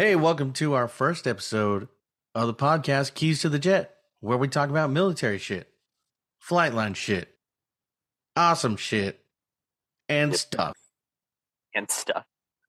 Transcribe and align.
Hey, 0.00 0.16
welcome 0.16 0.54
to 0.54 0.72
our 0.72 0.88
first 0.88 1.26
episode 1.26 1.86
of 2.34 2.46
the 2.46 2.54
podcast 2.54 3.12
Keys 3.12 3.42
to 3.42 3.50
the 3.50 3.58
Jet, 3.58 3.96
where 4.20 4.38
we 4.38 4.48
talk 4.48 4.70
about 4.70 4.90
military 4.90 5.36
shit, 5.36 5.68
flightline 6.42 6.96
shit, 6.96 7.28
awesome 8.34 8.78
shit, 8.78 9.20
and 10.08 10.34
stuff. 10.34 10.74
And 11.74 11.90
stuff. 11.90 12.24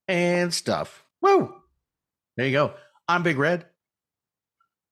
And 0.09 0.53
stuff. 0.53 1.05
Woo! 1.21 1.55
There 2.35 2.47
you 2.47 2.51
go. 2.51 2.73
I'm 3.07 3.23
Big 3.23 3.37
Red. 3.37 3.65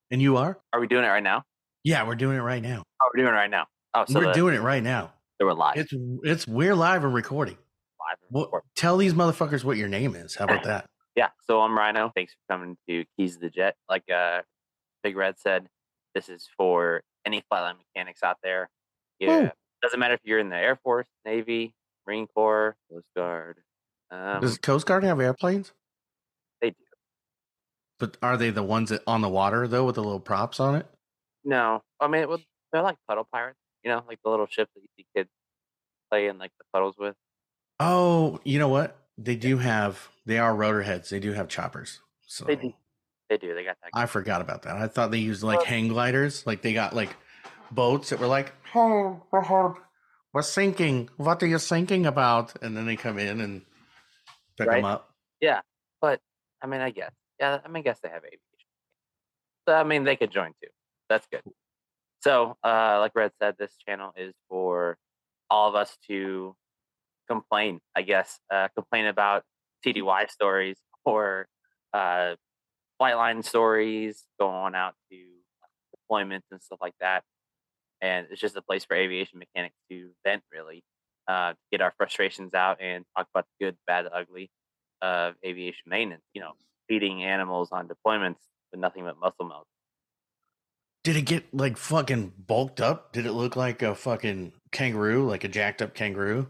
And 0.09 0.21
you 0.21 0.37
are? 0.37 0.57
Are 0.71 0.79
we 0.79 0.87
doing 0.87 1.03
it 1.03 1.09
right 1.09 1.21
now? 1.21 1.43
Yeah, 1.83 2.07
we're 2.07 2.15
doing 2.15 2.37
it 2.37 2.41
right 2.41 2.63
now. 2.63 2.83
Oh, 3.01 3.09
we're 3.13 3.21
doing 3.21 3.33
it 3.33 3.37
right 3.37 3.51
now. 3.51 3.65
Oh, 3.93 4.05
so 4.07 4.17
we're 4.17 4.27
the, 4.27 4.31
doing 4.31 4.55
it 4.55 4.61
right 4.61 4.81
now. 4.81 5.11
So 5.41 5.45
we're 5.45 5.51
live. 5.51 5.75
It's 5.75 5.93
it's 6.23 6.47
we're 6.47 6.73
live 6.73 7.03
and 7.03 7.13
recording. 7.13 7.57
live. 7.99 8.17
and 8.33 8.47
Well, 8.49 8.61
tell 8.77 8.95
these 8.95 9.13
motherfuckers 9.13 9.65
what 9.65 9.75
your 9.75 9.89
name 9.89 10.15
is. 10.15 10.35
How 10.35 10.45
about 10.45 10.63
that? 10.63 10.89
Yeah. 11.19 11.27
So 11.45 11.59
I'm 11.59 11.77
Rhino. 11.77 12.13
Thanks 12.15 12.31
for 12.31 12.53
coming 12.53 12.77
to 12.87 13.03
Keys 13.17 13.35
of 13.35 13.41
the 13.41 13.49
Jet. 13.49 13.75
Like 13.89 14.09
uh, 14.09 14.43
Big 15.03 15.17
Red 15.17 15.37
said, 15.37 15.67
this 16.15 16.29
is 16.29 16.47
for 16.55 17.01
any 17.25 17.43
flightline 17.51 17.75
mechanics 17.77 18.23
out 18.23 18.37
there. 18.41 18.69
Yeah. 19.19 19.51
Doesn't 19.83 19.99
matter 19.99 20.13
if 20.13 20.21
you're 20.23 20.39
in 20.39 20.47
the 20.47 20.55
Air 20.55 20.79
Force, 20.81 21.09
Navy, 21.25 21.73
Marine 22.07 22.25
Corps, 22.33 22.77
Coast 22.89 23.07
Guard. 23.17 23.57
Um, 24.09 24.39
Does 24.39 24.57
Coast 24.57 24.85
Guard 24.85 25.03
have 25.03 25.19
airplanes? 25.19 25.73
they 26.61 26.69
do. 26.69 26.75
But 27.99 28.15
are 28.23 28.37
they 28.37 28.49
the 28.49 28.63
ones 28.63 28.89
that 28.89 29.01
on 29.05 29.19
the 29.19 29.27
water 29.27 29.67
though 29.67 29.83
with 29.83 29.95
the 29.95 30.03
little 30.03 30.21
props 30.21 30.61
on 30.61 30.75
it? 30.75 30.85
No, 31.43 31.81
I 31.99 32.07
mean, 32.07 32.29
well, 32.29 32.39
they're 32.71 32.81
like 32.81 32.95
puddle 33.09 33.27
pirates. 33.29 33.59
You 33.83 33.91
know, 33.91 34.03
like 34.07 34.19
the 34.23 34.29
little 34.29 34.47
ships 34.47 34.71
that 34.73 34.81
you 34.81 34.87
see 34.97 35.05
kids 35.13 35.29
play 36.09 36.27
in 36.29 36.37
like 36.37 36.51
the 36.59 36.65
puddles 36.71 36.95
with. 36.97 37.15
Oh, 37.81 38.39
you 38.45 38.57
know 38.57 38.69
what? 38.69 38.95
They 39.21 39.35
do 39.35 39.57
have. 39.57 40.07
They 40.25 40.37
are 40.39 40.55
rotor 40.55 40.81
heads. 40.83 41.09
They 41.09 41.19
do 41.19 41.33
have 41.33 41.47
choppers. 41.47 41.99
So 42.25 42.45
They 42.45 42.55
do. 42.55 42.73
They 43.29 43.37
do. 43.37 43.53
They 43.53 43.63
got 43.63 43.77
that. 43.83 43.89
I 43.93 44.05
forgot 44.05 44.41
about 44.41 44.63
that. 44.63 44.77
I 44.77 44.87
thought 44.87 45.11
they 45.11 45.17
used 45.19 45.43
like 45.43 45.63
hang 45.63 45.87
gliders. 45.89 46.45
Like 46.47 46.61
they 46.61 46.73
got 46.73 46.95
like 46.95 47.15
boats 47.71 48.09
that 48.09 48.19
were 48.19 48.27
like, 48.27 48.53
oh, 48.75 49.21
we're, 49.31 49.41
hard- 49.41 49.75
we're 50.33 50.41
sinking. 50.41 51.09
What 51.17 51.43
are 51.43 51.47
you 51.47 51.59
thinking 51.59 52.05
about? 52.05 52.61
And 52.63 52.75
then 52.77 52.85
they 52.85 52.95
come 52.95 53.19
in 53.19 53.41
and 53.41 53.61
pick 54.57 54.67
Right. 54.67 54.77
them 54.77 54.85
up. 54.85 55.13
Yeah, 55.41 55.61
but 56.01 56.21
I 56.61 56.67
mean, 56.67 56.81
I 56.81 56.91
guess. 56.91 57.11
Yeah, 57.39 57.59
I 57.63 57.67
mean, 57.67 57.77
I 57.77 57.81
guess 57.81 57.99
they 58.01 58.09
have 58.09 58.23
aviation. 58.23 58.39
So 59.67 59.73
I 59.75 59.83
mean, 59.83 60.03
they 60.03 60.15
could 60.15 60.31
join 60.31 60.53
too. 60.61 60.69
That's 61.09 61.27
good. 61.31 61.41
So, 62.21 62.57
uh, 62.63 62.99
like 62.99 63.13
Red 63.15 63.31
said, 63.39 63.55
this 63.57 63.75
channel 63.87 64.11
is 64.17 64.33
for 64.49 64.97
all 65.49 65.69
of 65.69 65.75
us 65.75 65.97
to 66.07 66.55
complain. 67.29 67.79
I 67.95 68.01
guess 68.01 68.39
uh, 68.51 68.67
complain 68.75 69.05
about 69.05 69.43
TDY 69.85 70.29
stories 70.29 70.77
or 71.05 71.47
uh, 71.93 72.35
flight 72.97 73.15
line 73.15 73.43
stories, 73.43 74.23
going 74.39 74.75
out 74.75 74.95
to 75.11 75.17
deployments 75.95 76.43
and 76.51 76.61
stuff 76.61 76.79
like 76.81 76.95
that. 76.99 77.23
And 78.01 78.27
it's 78.31 78.39
just 78.39 78.55
a 78.55 78.61
place 78.61 78.85
for 78.85 78.95
aviation 78.95 79.39
mechanics 79.39 79.75
to 79.91 80.11
vent, 80.25 80.43
really, 80.53 80.83
uh, 81.27 81.53
get 81.71 81.81
our 81.81 81.93
frustrations 81.97 82.53
out 82.53 82.81
and 82.81 83.03
talk 83.15 83.27
about 83.33 83.45
the 83.59 83.65
good, 83.65 83.77
bad, 83.85 84.05
ugly 84.11 84.49
of 85.01 85.35
aviation 85.45 85.83
maintenance. 85.87 86.23
You 86.33 86.41
know, 86.41 86.53
feeding 86.87 87.23
animals 87.23 87.69
on 87.71 87.87
deployments 87.87 88.37
with 88.71 88.79
nothing 88.79 89.03
but 89.03 89.19
muscle 89.19 89.45
milk. 89.45 89.65
Did 91.03 91.15
it 91.15 91.21
get 91.23 91.53
like 91.53 91.77
fucking 91.77 92.33
bulked 92.37 92.81
up? 92.81 93.13
Did 93.13 93.25
it 93.25 93.31
look 93.31 93.55
like 93.55 93.81
a 93.81 93.95
fucking 93.95 94.53
kangaroo, 94.71 95.27
like 95.27 95.43
a 95.43 95.47
jacked 95.47 95.81
up 95.81 95.93
kangaroo? 95.93 96.47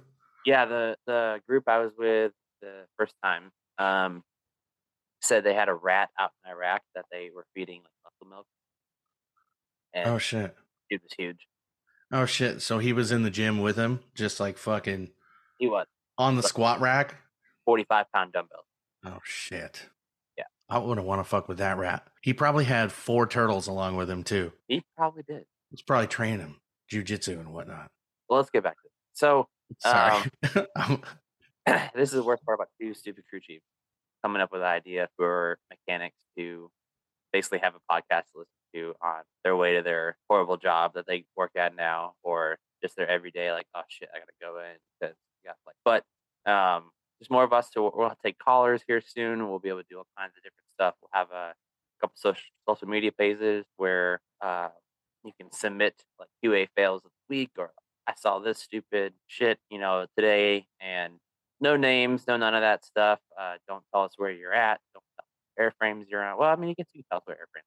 Yeah, 0.50 0.66
the 0.66 0.96
the 1.06 1.42
group 1.48 1.66
I 1.68 1.78
was 1.80 1.92
with 1.98 2.32
the 2.62 2.86
first 2.98 3.14
time 3.24 3.52
um, 3.78 4.24
said 5.22 5.44
they 5.44 5.54
had 5.54 5.70
a 5.70 5.74
rat 5.74 6.10
out 6.20 6.32
in 6.44 6.52
Iraq 6.52 6.82
that 6.96 7.06
they 7.12 7.30
were 7.34 7.46
feeding 7.54 7.82
like 7.84 7.92
muscle 8.04 8.36
milk, 8.36 8.46
and 9.94 10.08
Oh 10.10 10.18
shit. 10.18 10.56
it 10.90 11.02
was 11.04 11.12
huge. 11.18 11.46
Oh 12.12 12.26
shit. 12.26 12.62
So 12.64 12.80
he 12.80 12.94
was 12.94 13.12
in 13.12 13.22
the 13.24 13.30
gym 13.30 13.60
with 13.62 13.76
him, 13.76 14.00
just 14.16 14.40
like 14.40 14.58
fucking 14.58 15.12
He 15.60 15.68
was 15.68 15.86
on 16.18 16.36
the 16.36 16.42
squat 16.44 16.82
rack. 16.82 17.16
forty 17.66 17.84
five 17.84 18.08
pound 18.12 18.34
dumbbells. 18.34 18.66
Oh 19.06 19.20
shit. 19.24 19.88
Yeah. 20.36 20.46
I 20.68 20.80
wouldn't 20.80 21.06
want 21.06 21.20
to 21.20 21.30
fuck 21.30 21.48
with 21.48 21.60
that 21.60 21.78
rat. 21.78 22.08
He 22.24 22.34
probably 22.34 22.66
had 22.66 22.92
four 22.92 23.28
turtles 23.28 23.68
along 23.68 23.98
with 23.98 24.10
him 24.10 24.24
too. 24.24 24.52
He 24.68 24.84
probably 24.98 25.24
did. 25.28 25.46
He's 25.70 25.84
probably 25.84 26.08
training 26.08 26.40
him 26.40 26.56
jujitsu 26.92 27.40
and 27.40 27.54
whatnot. 27.54 27.88
Well, 28.28 28.40
let's 28.40 28.50
get 28.50 28.64
back 28.64 28.74
to 28.82 28.86
it. 28.88 28.92
So 29.14 29.48
Sorry. 29.78 30.24
Um, 30.76 31.02
this 31.96 32.10
is 32.10 32.12
the 32.12 32.24
worst 32.24 32.44
part 32.46 32.58
about 32.58 32.70
two 32.80 32.94
stupid 32.94 33.24
crew 33.30 33.40
chiefs 33.40 33.66
coming 34.24 34.42
up 34.42 34.52
with 34.52 34.62
an 34.62 34.68
idea 34.68 35.08
for 35.18 35.58
mechanics 35.70 36.18
to 36.38 36.70
basically 37.32 37.60
have 37.60 37.74
a 37.76 37.94
podcast 37.94 38.24
to 38.32 38.40
listen 38.40 38.52
to 38.74 38.94
on 39.02 39.22
their 39.44 39.56
way 39.56 39.76
to 39.76 39.82
their 39.82 40.18
horrible 40.30 40.58
job 40.58 40.94
that 40.96 41.06
they 41.08 41.26
work 41.36 41.52
at 41.56 41.76
now 41.76 42.14
or 42.24 42.58
just 42.82 42.96
their 42.96 43.08
everyday 43.08 43.52
like 43.52 43.66
oh 43.76 43.82
shit 43.88 44.10
i 44.14 44.20
gotta 44.20 44.32
go 44.42 44.60
in 44.60 44.76
because 45.00 45.16
got 45.46 45.56
like 45.66 45.76
but 45.86 46.04
um 46.52 46.90
there's 47.20 47.30
more 47.30 47.44
of 47.44 47.54
us 47.54 47.70
to 47.70 47.82
we'll 47.82 48.14
take 48.24 48.38
callers 48.40 48.82
here 48.88 49.02
soon 49.02 49.50
we'll 49.50 49.60
be 49.60 49.70
able 49.70 49.80
to 49.80 49.88
do 49.90 49.98
all 49.98 50.08
kinds 50.18 50.32
of 50.38 50.44
different 50.44 50.68
stuff 50.76 50.96
we'll 51.02 51.10
have 51.14 51.32
a 51.32 51.54
couple 52.02 52.14
social 52.16 52.44
social 52.68 52.88
media 52.88 53.12
pages 53.12 53.66
where 53.78 54.22
uh 54.42 54.70
you 55.24 55.32
can 55.40 55.52
submit 55.52 55.96
like 56.20 56.30
qa 56.44 56.68
fails 56.76 57.02
of 57.04 57.12
the 57.12 57.36
week 57.36 57.52
or 57.58 57.72
i 58.10 58.14
saw 58.18 58.40
this 58.40 58.58
stupid 58.58 59.14
shit 59.28 59.60
you 59.70 59.80
know 59.80 60.06
today 60.16 60.66
and 60.82 61.14
no 61.62 61.76
names, 61.76 62.26
no 62.28 62.38
none 62.38 62.56
of 62.56 62.62
that 62.62 62.86
stuff. 62.86 63.20
Uh, 63.40 63.56
don't 63.68 63.84
tell 63.94 64.04
us 64.04 64.14
where 64.18 64.32
you're 64.32 64.54
at. 64.54 64.80
Don't 64.94 65.04
tell 65.16 65.26
us 65.70 65.74
airframes 65.82 66.06
you're 66.10 66.24
on. 66.24 66.38
Well, 66.38 66.50
I 66.50 66.56
mean, 66.56 66.70
you 66.70 66.76
can 66.76 66.86
can 66.86 67.04
tell 67.10 67.18
us 67.18 67.24
where 67.26 67.36
airframes. 67.36 67.64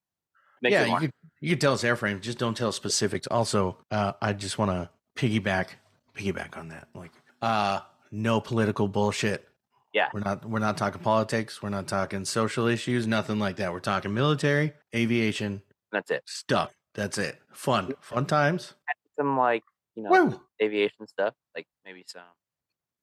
Makes 0.63 0.73
yeah, 0.73 0.85
you 0.87 0.99
could 0.99 1.13
you 1.41 1.51
could 1.51 1.61
tell 1.61 1.73
us 1.73 1.83
airframe, 1.83 2.21
just 2.21 2.39
don't 2.39 2.57
tell 2.57 2.69
us 2.69 2.77
specifics. 2.77 3.27
Also, 3.27 3.79
uh, 3.91 4.13
I 4.23 4.33
just 4.33 4.59
want 4.59 4.71
to 4.71 4.91
piggyback 5.17 5.69
piggyback 6.17 6.57
on 6.57 6.69
that. 6.69 6.89
Like, 6.95 7.13
uh, 7.41 7.81
no 8.11 8.41
political 8.41 8.89
bullshit. 8.89 9.49
Yeah. 9.93 10.09
We're 10.15 10.21
not 10.21 10.49
we're 10.49 10.61
not 10.61 10.79
talking 10.79 11.03
politics. 11.03 11.63
We're 11.63 11.69
not 11.69 11.87
talking 11.87 12.25
social 12.25 12.67
issues. 12.67 13.07
Nothing 13.07 13.39
like 13.39 13.57
that. 13.57 13.73
We're 13.73 13.81
talking 13.81 14.15
military, 14.15 14.73
aviation 14.95 15.63
That's 15.91 16.11
it. 16.11 16.23
stuff. 16.27 16.73
That's 16.95 17.19
it. 17.19 17.39
Fun, 17.53 17.95
fun 18.01 18.25
times. 18.25 18.75
Some 19.19 19.37
like 19.37 19.65
you 19.95 20.03
know 20.03 20.11
Woo! 20.11 20.41
aviation 20.61 21.07
stuff, 21.07 21.35
like 21.57 21.67
maybe 21.85 22.05
some. 22.07 22.23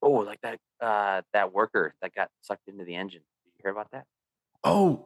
Oh, 0.02 0.12
like 0.12 0.40
that 0.42 0.60
uh, 0.82 1.22
that 1.34 1.54
worker 1.54 1.94
that 2.02 2.14
got 2.14 2.30
sucked 2.42 2.68
into 2.68 2.86
the 2.86 2.96
engine. 2.96 3.22
Did 3.44 3.52
you 3.58 3.62
hear 3.64 3.72
about 3.72 3.92
that? 3.92 4.06
Oh, 4.64 5.06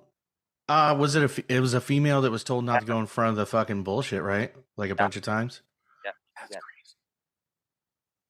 uh, 0.70 0.96
was 0.98 1.16
it 1.16 1.24
a? 1.24 1.54
It 1.54 1.60
was 1.60 1.74
a 1.74 1.82
female 1.82 2.22
that 2.22 2.32
was 2.32 2.44
told 2.44 2.64
not 2.64 2.82
to 2.82 2.86
go 2.86 3.00
in 3.00 3.06
front 3.08 3.32
of 3.32 3.36
the 3.38 3.46
fucking 3.46 3.84
bullshit, 3.84 4.22
right? 4.22 4.54
Like 4.78 4.92
a 4.92 4.96
bunch 4.96 5.16
of 5.16 5.24
times. 5.24 5.62
Yeah, 6.06 6.12
That's 6.40 6.52
yeah. 6.52 6.60
crazy. 6.60 6.96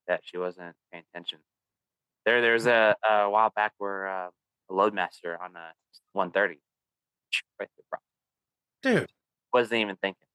That 0.08 0.22
she 0.24 0.38
wasn't 0.38 0.75
paying 0.91 1.03
attention. 1.14 1.40
There, 2.25 2.41
there's 2.41 2.66
a, 2.66 2.96
a 3.09 3.30
while 3.30 3.52
back 3.56 3.74
where 3.78 4.08
uh, 4.08 4.30
a 4.70 4.74
loadmaster 4.74 5.40
on 5.40 5.56
a 5.56 5.74
130 6.14 6.59
right 7.59 7.70
dude. 8.81 9.12
wasn't 9.53 9.81
even 9.81 9.96
thinking. 9.97 10.28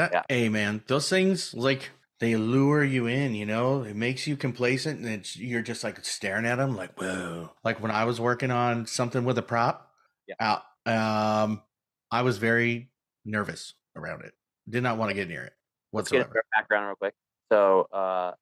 That 0.00 0.12
Yeah. 0.12 0.22
hey 0.30 0.48
man, 0.48 0.82
those 0.86 1.10
things 1.10 1.52
like 1.52 1.90
they 2.20 2.34
lure 2.36 2.82
you 2.82 3.06
in, 3.06 3.34
you 3.34 3.44
know. 3.44 3.82
It 3.82 3.94
makes 3.96 4.26
you 4.26 4.34
complacent, 4.36 5.00
and 5.00 5.08
it's 5.08 5.36
you're 5.36 5.60
just 5.62 5.84
like 5.84 6.02
staring 6.04 6.46
at 6.46 6.56
them, 6.56 6.74
like 6.74 6.98
whoa. 6.98 7.50
Like 7.64 7.82
when 7.82 7.90
I 7.90 8.04
was 8.04 8.18
working 8.18 8.50
on 8.50 8.86
something 8.86 9.24
with 9.26 9.36
a 9.36 9.42
prop, 9.42 9.92
Yeah. 10.26 10.36
out, 10.40 10.62
um, 10.86 11.62
I 12.10 12.22
was 12.22 12.38
very 12.38 12.90
nervous 13.26 13.74
around 13.94 14.24
it. 14.24 14.32
Did 14.68 14.82
not 14.82 14.96
want 14.96 15.10
to 15.10 15.14
get 15.14 15.28
near 15.28 15.42
it 15.42 15.52
Let's 15.92 16.10
get 16.10 16.20
whatsoever. 16.20 16.38
our 16.54 16.60
background 16.60 16.86
real 16.86 16.96
quick. 16.96 17.14
So, 17.52 17.82
uh, 17.92 18.32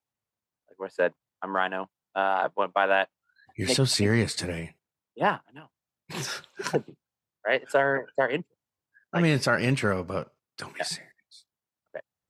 like 0.78 0.90
I 0.90 0.94
said, 0.94 1.12
I'm 1.42 1.54
Rhino. 1.56 1.88
Uh, 2.14 2.18
I 2.18 2.48
went 2.56 2.72
by 2.72 2.86
that. 2.86 3.08
You're 3.56 3.66
Nick- 3.66 3.76
so 3.76 3.84
serious 3.84 4.34
today. 4.36 4.76
Yeah, 5.16 5.38
I 5.48 5.52
know. 5.52 5.68
right? 7.44 7.62
It's 7.62 7.74
our 7.74 7.96
it's 8.02 8.12
our 8.18 8.30
intro. 8.30 8.54
I 9.12 9.20
mean, 9.22 9.32
it's 9.32 9.48
our 9.48 9.58
intro, 9.58 10.04
but 10.04 10.32
don't 10.56 10.72
be 10.72 10.78
Yeah. 10.78 10.84
serious. 10.84 11.12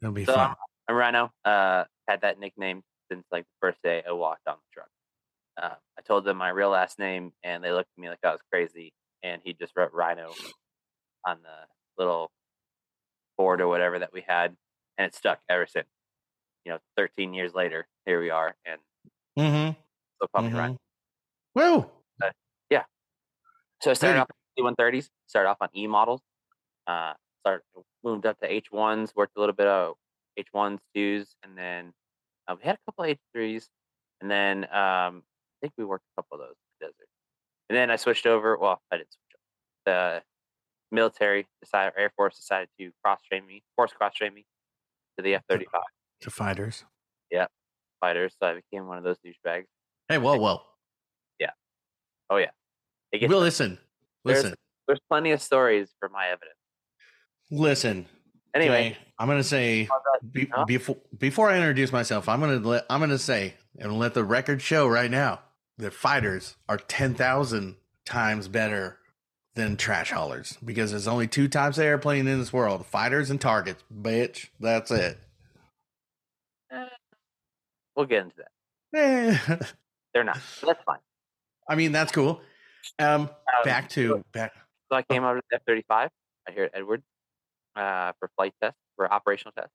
It'll 0.03 0.13
be 0.13 0.25
So 0.25 0.35
fun. 0.35 0.51
I'm, 0.51 0.57
I'm 0.89 0.97
Rhino. 0.97 1.33
Uh, 1.45 1.85
had 2.09 2.21
that 2.23 2.39
nickname 2.39 2.83
since 3.11 3.25
like 3.31 3.45
the 3.45 3.67
first 3.69 3.79
day 3.83 4.03
I 4.07 4.13
walked 4.13 4.47
on 4.47 4.57
the 4.57 4.73
truck. 4.73 4.89
Uh, 5.61 5.77
I 5.99 6.03
told 6.03 6.25
them 6.25 6.37
my 6.37 6.51
real 6.51 6.71
last 6.71 6.99
name, 6.99 7.33
and 7.43 7.63
they 7.65 7.73
looked 7.73 7.91
at 7.97 8.01
me 8.01 8.09
like 8.09 8.21
I 8.25 8.31
was 8.33 8.41
crazy. 8.53 8.93
And 9.23 9.43
he 9.45 9.53
just 9.55 9.73
wrote 9.77 9.93
Rhino 9.93 10.37
on 11.27 11.39
the 11.43 11.67
little 11.99 12.31
board 13.37 13.61
or 13.61 13.69
whatever 13.69 13.99
that 13.99 14.13
we 14.13 14.23
had, 14.23 14.57
and 14.99 15.07
it 15.07 15.15
stuck 15.15 15.41
ever 15.49 15.67
since. 15.67 15.89
You 16.65 16.73
know, 16.73 16.79
13 16.97 17.35
years 17.35 17.55
later, 17.55 17.87
here 18.07 18.21
we 18.21 18.31
are, 18.31 18.55
and 18.65 18.81
Mm-hmm. 19.39 19.81
still 20.17 20.29
call 20.35 20.43
me 20.43 20.53
Rhino. 20.53 20.77
Woo! 21.55 21.91
Yeah. 22.71 22.85
So 23.83 23.91
I 23.91 23.95
started 23.95 24.17
Hey. 24.17 24.23
off 24.23 24.29
with 24.29 24.37
C-130s, 24.79 25.09
started 25.27 25.49
off 25.49 25.59
on 25.61 25.69
E 25.75 25.87
models, 25.87 26.21
uh, 26.87 27.15
started 27.49 27.63
moved 28.05 28.27
up 28.27 28.39
to 28.41 28.49
H1s, 28.49 29.15
worked 29.17 29.37
a 29.37 29.41
little 29.41 29.55
bit 29.55 29.67
of 29.67 29.95
H1s, 30.39 30.79
twos, 30.95 31.35
and 31.43 31.57
then 31.57 31.93
uh, 32.47 32.55
we 32.59 32.65
had 32.67 32.77
a 32.77 32.79
couple 32.91 33.05
H3s, 33.37 33.67
and 34.21 34.31
then 34.31 34.65
um, 34.65 35.23
I 35.23 35.57
think 35.63 35.73
we 35.77 35.85
worked 35.85 36.05
a 36.17 36.23
couple 36.23 36.37
of 36.37 36.41
those 36.49 36.55
in 36.57 36.67
the 36.81 36.87
desert. 36.87 37.09
And 37.69 37.77
then 37.77 37.91
I 37.91 37.97
switched 37.97 38.27
over. 38.27 38.57
Well, 38.57 38.81
I 38.91 38.99
didn't 38.99 39.11
switch 39.13 39.41
the 39.87 40.23
military 40.91 41.47
decided, 41.63 41.93
Air 41.99 42.11
Force 42.17 42.37
decided 42.37 42.69
to 42.79 42.91
cross 43.03 43.21
train 43.23 43.47
me, 43.47 43.63
force 43.77 43.93
cross 43.93 44.15
train 44.15 44.33
me 44.35 44.45
to 45.19 45.23
the 45.23 45.35
F 45.35 45.43
thirty 45.49 45.67
five 45.71 45.83
To 46.23 46.31
fighters. 46.31 46.85
Yeah, 47.31 47.47
fighters. 48.01 48.35
So 48.41 48.49
I 48.49 48.55
became 48.55 48.87
one 48.87 48.99
of 48.99 49.05
those 49.05 49.17
douchebags. 49.19 49.67
Hey, 50.09 50.19
whoa, 50.19 50.37
whoa. 50.39 50.61
Yeah. 51.39 51.51
Oh 52.31 52.37
yeah, 52.37 52.51
Well, 53.29 53.41
listen, 53.41 53.79
There's- 54.25 54.43
listen, 54.45 54.55
there's 54.87 55.01
plenty 55.11 55.33
of 55.33 55.43
stories 55.43 55.95
for 55.99 56.09
my 56.09 56.29
evidence. 56.29 56.58
Listen. 57.51 58.07
Anyway, 58.55 58.91
okay? 58.93 58.99
I'm 59.19 59.29
gonna 59.29 59.43
say 59.45 59.89
be, 60.33 60.49
Huh? 60.53 60.65
before 60.65 60.97
before 61.19 61.51
I 61.51 61.57
introduce 61.57 61.93
myself, 61.93 62.29
I'm 62.29 62.41
gonna 62.41 62.57
let 62.59 62.87
I'm 62.89 63.01
gonna 63.01 63.19
say 63.19 63.55
and 63.79 63.99
let 63.99 64.15
the 64.15 64.25
record 64.25 64.63
show 64.63 64.87
right 64.87 65.11
now 65.11 65.41
that 65.79 65.93
fighters 65.93 66.57
are 66.69 66.77
ten 66.79 67.15
thousand 67.15 67.77
times 68.07 68.49
better 68.49 68.99
than 69.55 69.77
trash 69.77 70.11
haulers 70.13 70.57
because 70.65 70.93
there's 70.93 71.09
only 71.09 71.27
two 71.27 71.49
types 71.49 71.79
of 71.79 71.85
airplane 71.85 72.27
in 72.27 72.39
this 72.39 72.53
world: 72.53 72.87
fighters 72.87 73.31
and 73.31 73.41
targets. 73.41 73.83
Bitch, 73.93 74.47
that's 74.61 74.91
it. 74.91 75.19
eh, 76.71 76.87
we'll 77.97 78.07
get 78.07 78.23
into 78.25 78.37
that. 78.37 78.99
Eh. 78.99 79.57
They're 80.15 80.25
not. 80.25 80.39
That's 80.65 80.83
fine. 80.85 80.99
I 81.69 81.75
mean, 81.75 81.93
that's 81.93 82.11
cool. 82.13 82.41
Um, 82.99 83.23
Um, 83.23 83.31
back 83.65 83.89
to 83.91 84.25
back. 84.33 84.53
So 84.91 84.97
I 84.97 85.03
came 85.03 85.23
out 85.25 85.37
of 85.37 85.43
the 85.51 85.57
F 85.57 85.63
thirty 85.67 85.85
five. 85.87 86.09
I 86.49 86.53
hear 86.53 86.71
Edward 86.73 87.03
uh, 87.77 88.13
for 88.19 88.31
flight 88.37 88.55
test 88.63 88.77
for 88.97 89.13
operational 89.13 89.53
test, 89.53 89.73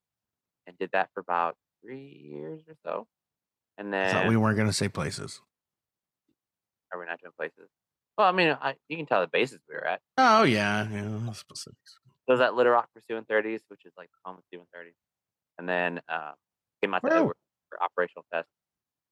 and 0.68 0.78
did 0.78 0.90
that 0.94 1.10
for 1.14 1.20
about 1.22 1.56
three 1.84 2.30
years 2.32 2.62
or 2.68 2.76
so. 2.86 3.08
And 3.78 3.94
then 3.94 4.12
thought 4.12 4.28
we 4.28 4.38
weren't 4.38 4.58
gonna 4.58 4.74
say 4.74 4.88
places. 4.90 5.42
are 6.92 7.00
we 7.00 7.06
not 7.06 7.20
doing 7.20 7.34
places? 7.38 7.70
Well, 8.18 8.28
I 8.28 8.32
mean, 8.32 8.56
I, 8.62 8.76
you 8.90 8.98
can 8.98 9.08
tell 9.08 9.22
the 9.22 9.28
bases 9.28 9.60
we 9.68 9.76
were 9.76 9.88
at. 9.88 10.02
Oh 10.18 10.44
yeah, 10.44 10.88
yeah, 10.92 11.32
specifics. 11.34 11.98
So 12.28 12.32
was 12.34 12.42
at 12.42 12.56
Little 12.56 12.72
Rock 12.72 12.88
for 12.94 13.02
C-130s, 13.02 13.62
which 13.68 13.86
is 13.86 13.92
like 13.98 14.10
home 14.24 14.38
of 14.38 14.44
C-130s. 14.50 14.94
And 15.58 15.68
then 15.68 16.00
uh, 16.08 16.32
came 16.82 16.94
out 16.94 17.02
to 17.04 17.14
Edward 17.14 17.36
for 17.70 17.84
operational 17.84 18.26
test 18.34 18.48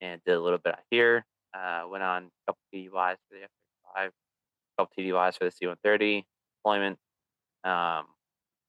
and 0.02 0.22
did 0.26 0.36
a 0.36 0.40
little 0.40 0.60
bit 0.60 0.74
out 0.74 0.84
here. 0.90 1.26
Uh, 1.54 1.84
went 1.90 2.04
on 2.04 2.24
a 2.26 2.52
couple 2.52 2.62
TDYs 2.74 3.18
for 3.28 3.38
the 3.38 3.44
F-35, 3.44 4.08
a 4.08 4.12
couple 4.82 4.94
TDYs 4.98 5.38
for 5.38 5.46
the 5.46 5.52
C-130 5.52 6.24
deployment. 6.60 6.98
Um, 7.64 8.06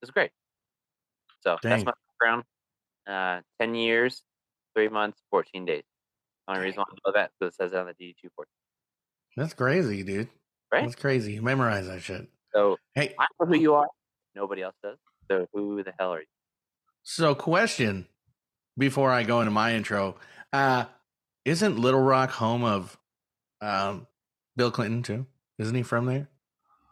was 0.02 0.10
great. 0.10 0.30
So 1.40 1.56
Dang. 1.62 1.70
that's 1.70 1.84
my 1.86 1.92
background. 2.20 2.44
Uh, 3.06 3.40
10 3.60 3.74
years, 3.74 4.22
3 4.74 4.88
months, 4.88 5.20
14 5.30 5.64
days. 5.64 5.84
The 6.46 6.54
only 6.54 6.66
reason 6.66 6.78
why 6.80 6.84
I 6.90 6.94
know 7.06 7.12
that 7.14 7.26
is 7.30 7.32
because 7.40 7.54
it 7.54 7.56
says 7.56 7.72
it 7.72 7.78
on 7.78 7.86
the 7.86 7.94
DD-214. 7.94 8.44
That's 9.36 9.54
crazy, 9.54 10.02
dude. 10.02 10.28
Right? 10.70 10.82
That's 10.82 10.94
crazy. 10.96 11.34
You 11.34 11.42
Memorize 11.42 11.86
that 11.86 12.02
shit. 12.02 12.28
So 12.52 12.76
Hey, 12.94 13.14
I 13.18 13.26
know 13.40 13.46
who 13.46 13.56
you 13.56 13.74
are. 13.74 13.88
Nobody 14.34 14.62
else 14.62 14.74
does. 14.82 14.98
So 15.30 15.46
who 15.52 15.82
the 15.82 15.92
hell 15.98 16.12
are 16.12 16.20
you? 16.20 16.26
So, 17.04 17.34
question 17.34 18.06
before 18.78 19.10
I 19.10 19.24
go 19.24 19.40
into 19.40 19.50
my 19.50 19.74
intro: 19.74 20.16
uh, 20.52 20.84
Isn't 21.44 21.78
Little 21.78 22.00
Rock 22.00 22.30
home 22.30 22.64
of 22.64 22.96
um, 23.60 24.06
Bill 24.56 24.70
Clinton 24.70 25.02
too? 25.02 25.26
Isn't 25.58 25.74
he 25.74 25.82
from 25.82 26.06
there? 26.06 26.28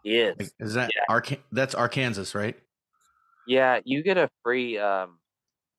Yes. 0.03 0.35
Like, 0.39 0.51
Is 0.59 0.73
that 0.73 0.91
Yeah. 0.95 1.15
Arkan- 1.15 1.41
That's 1.51 1.75
Arkansas, 1.75 2.37
right? 2.37 2.57
Yeah, 3.47 3.79
you 3.83 4.03
get 4.03 4.17
a 4.17 4.29
free 4.43 4.77
um 4.77 5.17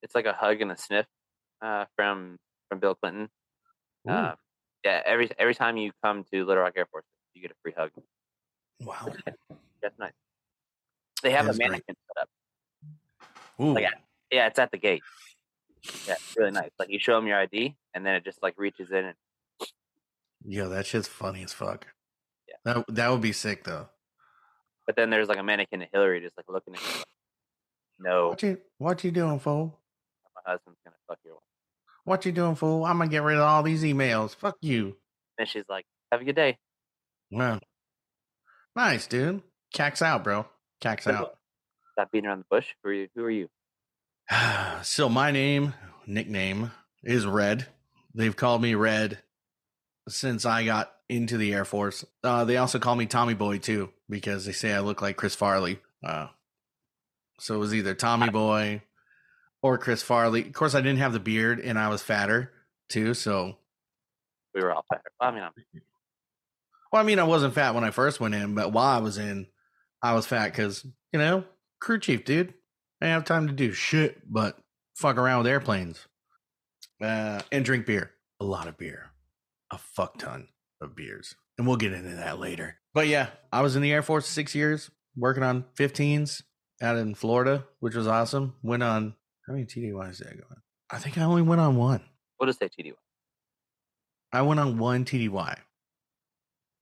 it's 0.03 0.14
like 0.14 0.26
a 0.26 0.32
hug 0.32 0.61
and 0.61 0.73
a 0.73 0.76
sniff 0.76 1.06
uh 1.61 1.85
from 1.97 2.38
from 2.69 2.79
Bill 2.81 2.94
Clinton. 2.94 3.29
Um 4.09 4.35
yeah, 4.85 5.00
every 5.06 5.31
every 5.38 5.55
time 5.55 5.76
you 5.76 5.93
come 6.05 6.25
to 6.32 6.44
Little 6.44 6.62
Rock 6.62 6.73
Air 6.76 6.87
Force, 6.91 7.05
you 7.35 7.43
get 7.43 7.50
a 7.53 7.55
free 7.62 7.73
hug. 7.76 7.91
wow. 8.81 9.06
That's 9.82 9.99
nice. 9.99 10.12
They 11.23 11.31
have 11.32 11.44
That 11.47 11.50
a 11.50 11.53
is 11.53 11.59
great. 11.59 11.70
mannequin 11.70 11.97
set 12.09 12.23
up. 12.23 12.29
Ooh, 13.61 13.75
Like, 13.75 13.87
Yeah, 14.31 14.47
it's 14.49 14.59
at 14.59 14.70
the 14.73 14.79
gate. 14.79 15.03
Yeah, 16.06 16.14
it's 16.14 16.35
really 16.37 16.50
nice. 16.53 16.70
Like 16.79 16.88
you 16.91 16.99
show 16.99 17.14
them 17.17 17.26
your 17.26 17.38
ID 17.38 17.76
and 17.94 18.05
then 18.06 18.14
it 18.14 18.25
just 18.25 18.43
like 18.43 18.55
reaches 18.56 18.91
in 18.91 19.05
and 19.05 19.14
yo, 20.44 20.69
that 20.69 20.87
shit's 20.87 21.06
funny 21.09 21.43
as 21.44 21.53
fuck. 21.53 21.87
Yeah. 22.49 22.55
That 22.64 22.85
that 22.88 23.09
would 23.11 23.20
be 23.20 23.32
sick 23.32 23.62
though. 23.64 23.88
but 24.87 24.97
then 24.97 25.11
there's 25.11 25.29
like 25.29 25.38
a 25.38 25.43
mannequin 25.44 25.82
of 25.82 25.88
Hillary 25.93 26.20
just 26.20 26.37
like 26.37 26.47
looking 26.49 26.75
at 26.75 26.81
you 26.82 26.88
like, 26.99 27.05
No, 27.98 28.28
What 28.30 28.42
you 28.42 28.58
What 28.78 29.04
you 29.04 29.10
doing, 29.10 29.38
fool? 29.38 29.78
my 30.34 30.52
husband's 30.52 30.78
gonna 30.84 30.96
fuck 31.08 31.18
your 31.24 31.34
wife. 31.34 31.42
What 32.04 32.26
you 32.26 32.32
doing, 32.32 32.54
fool? 32.56 32.84
I'm 32.84 32.98
gonna 32.98 33.10
get 33.10 33.22
rid 33.22 33.36
of 33.36 33.44
all 33.44 33.62
these 33.62 33.82
emails. 33.84 34.34
Fuck 34.34 34.56
you. 34.60 34.96
And 35.38 35.48
she's 35.48 35.64
like, 35.68 35.84
Have 36.10 36.20
a 36.20 36.24
good 36.24 36.36
day. 36.36 36.58
Wow. 37.30 37.60
Nice, 38.74 39.06
dude. 39.06 39.42
Cacks 39.72 40.02
out, 40.02 40.24
bro. 40.24 40.46
Cacks 40.80 41.06
out. 41.06 41.36
Stop 41.92 42.10
beating 42.10 42.28
around 42.28 42.40
the 42.40 42.44
bush. 42.50 42.66
Who 42.82 42.90
are 42.90 42.92
you? 42.92 43.08
Who 43.14 43.24
are 43.24 43.30
you? 43.30 43.48
so 44.82 45.08
my 45.08 45.30
name, 45.30 45.74
nickname 46.06 46.70
is 47.02 47.26
Red. 47.26 47.66
They've 48.14 48.34
called 48.36 48.62
me 48.62 48.74
Red 48.74 49.18
since 50.08 50.44
I 50.44 50.64
got 50.64 50.92
into 51.08 51.36
the 51.36 51.52
Air 51.52 51.64
Force. 51.64 52.04
Uh, 52.24 52.44
they 52.44 52.56
also 52.56 52.78
call 52.78 52.96
me 52.96 53.06
Tommy 53.06 53.34
Boy 53.34 53.58
too 53.58 53.90
because 54.08 54.44
they 54.44 54.52
say 54.52 54.72
I 54.72 54.80
look 54.80 55.00
like 55.02 55.16
Chris 55.16 55.34
Farley. 55.34 55.78
Uh, 56.04 56.28
so 57.42 57.56
it 57.56 57.58
was 57.58 57.74
either 57.74 57.92
Tommy 57.92 58.30
Boy 58.30 58.82
or 59.62 59.76
Chris 59.76 60.00
Farley. 60.00 60.42
Of 60.46 60.52
course, 60.52 60.76
I 60.76 60.80
didn't 60.80 61.00
have 61.00 61.12
the 61.12 61.18
beard 61.18 61.58
and 61.58 61.76
I 61.76 61.88
was 61.88 62.00
fatter 62.00 62.52
too. 62.88 63.14
So, 63.14 63.56
We 64.54 64.62
were 64.62 64.72
all 64.72 64.84
better. 64.88 65.02
Well, 65.20 65.30
I 65.30 65.34
mean, 65.34 65.42
I'm, 65.42 65.52
well, 66.92 67.02
I 67.02 67.04
mean, 67.04 67.18
I 67.18 67.24
wasn't 67.24 67.54
fat 67.54 67.74
when 67.74 67.82
I 67.82 67.90
first 67.90 68.20
went 68.20 68.36
in, 68.36 68.54
but 68.54 68.72
while 68.72 68.96
I 68.96 69.00
was 69.00 69.18
in, 69.18 69.48
I 70.00 70.14
was 70.14 70.24
fat 70.24 70.52
because 70.52 70.86
you 71.12 71.18
know, 71.18 71.42
crew 71.80 71.98
chief, 71.98 72.24
dude. 72.24 72.54
I 73.00 73.06
didn't 73.06 73.14
have 73.14 73.24
time 73.24 73.48
to 73.48 73.52
do 73.52 73.72
shit 73.72 74.20
but 74.32 74.56
fuck 74.94 75.16
around 75.16 75.38
with 75.38 75.48
airplanes 75.48 76.06
uh, 77.02 77.40
and 77.50 77.64
drink 77.64 77.86
beer. 77.86 78.12
A 78.38 78.44
lot 78.44 78.68
of 78.68 78.78
beer, 78.78 79.10
a 79.72 79.78
fuck 79.78 80.16
ton 80.18 80.46
of 80.80 80.94
beers, 80.94 81.34
and 81.58 81.66
we'll 81.66 81.76
get 81.76 81.92
into 81.92 82.14
that 82.14 82.38
later. 82.38 82.76
But 82.94 83.08
yeah, 83.08 83.30
I 83.52 83.62
was 83.62 83.74
in 83.74 83.82
the 83.82 83.92
Air 83.92 84.02
Force 84.02 84.26
six 84.26 84.54
years, 84.54 84.92
working 85.16 85.42
on 85.42 85.64
15s 85.76 86.42
out 86.82 86.96
in 86.96 87.14
Florida, 87.14 87.64
which 87.81 87.94
was 87.94 88.06
awesome. 88.06 88.55
Went 88.62 88.82
on 88.82 89.14
how 89.46 89.52
many 89.55 89.64
TDYs 89.64 90.19
did 90.19 90.26
I 90.29 90.34
go 90.34 90.44
on? 90.50 90.56
I 90.90 90.99
think 90.99 91.17
I 91.19 91.23
only 91.23 91.43
went 91.43 91.61
on 91.61 91.76
one. 91.76 92.02
we'll 92.38 92.49
just 92.49 92.58
say 92.58 92.69
TDY. 92.69 92.93
I 94.32 94.43
went 94.43 94.58
on 94.61 94.79
one 94.79 95.05
TDY 95.05 95.58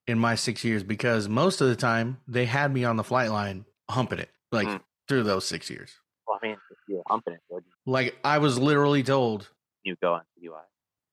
in 0.07 0.19
my 0.19 0.35
six 0.35 0.65
years 0.65 0.83
because 0.83 1.29
most 1.29 1.61
of 1.61 1.69
the 1.69 1.77
time 1.77 2.19
they 2.27 2.47
had 2.47 2.73
me 2.73 2.85
on 2.85 2.97
the 2.97 3.05
flight 3.05 3.31
line 3.31 3.65
humping 3.91 4.19
it, 4.21 4.31
like 4.53 4.67
Mm. 4.69 4.81
through 5.09 5.25
those 5.25 5.47
six 5.47 5.69
years. 5.69 5.91
Well, 6.27 6.39
I 6.43 6.47
mean, 6.47 6.57
you 6.89 7.03
humping 7.09 7.35
it, 7.35 7.41
would 7.51 7.65
Like 7.87 8.17
I 8.25 8.39
was 8.39 8.59
literally 8.59 9.03
told, 9.03 9.51
you 9.83 9.97
go 10.03 10.15
on 10.15 10.23
TDY? 10.39 10.63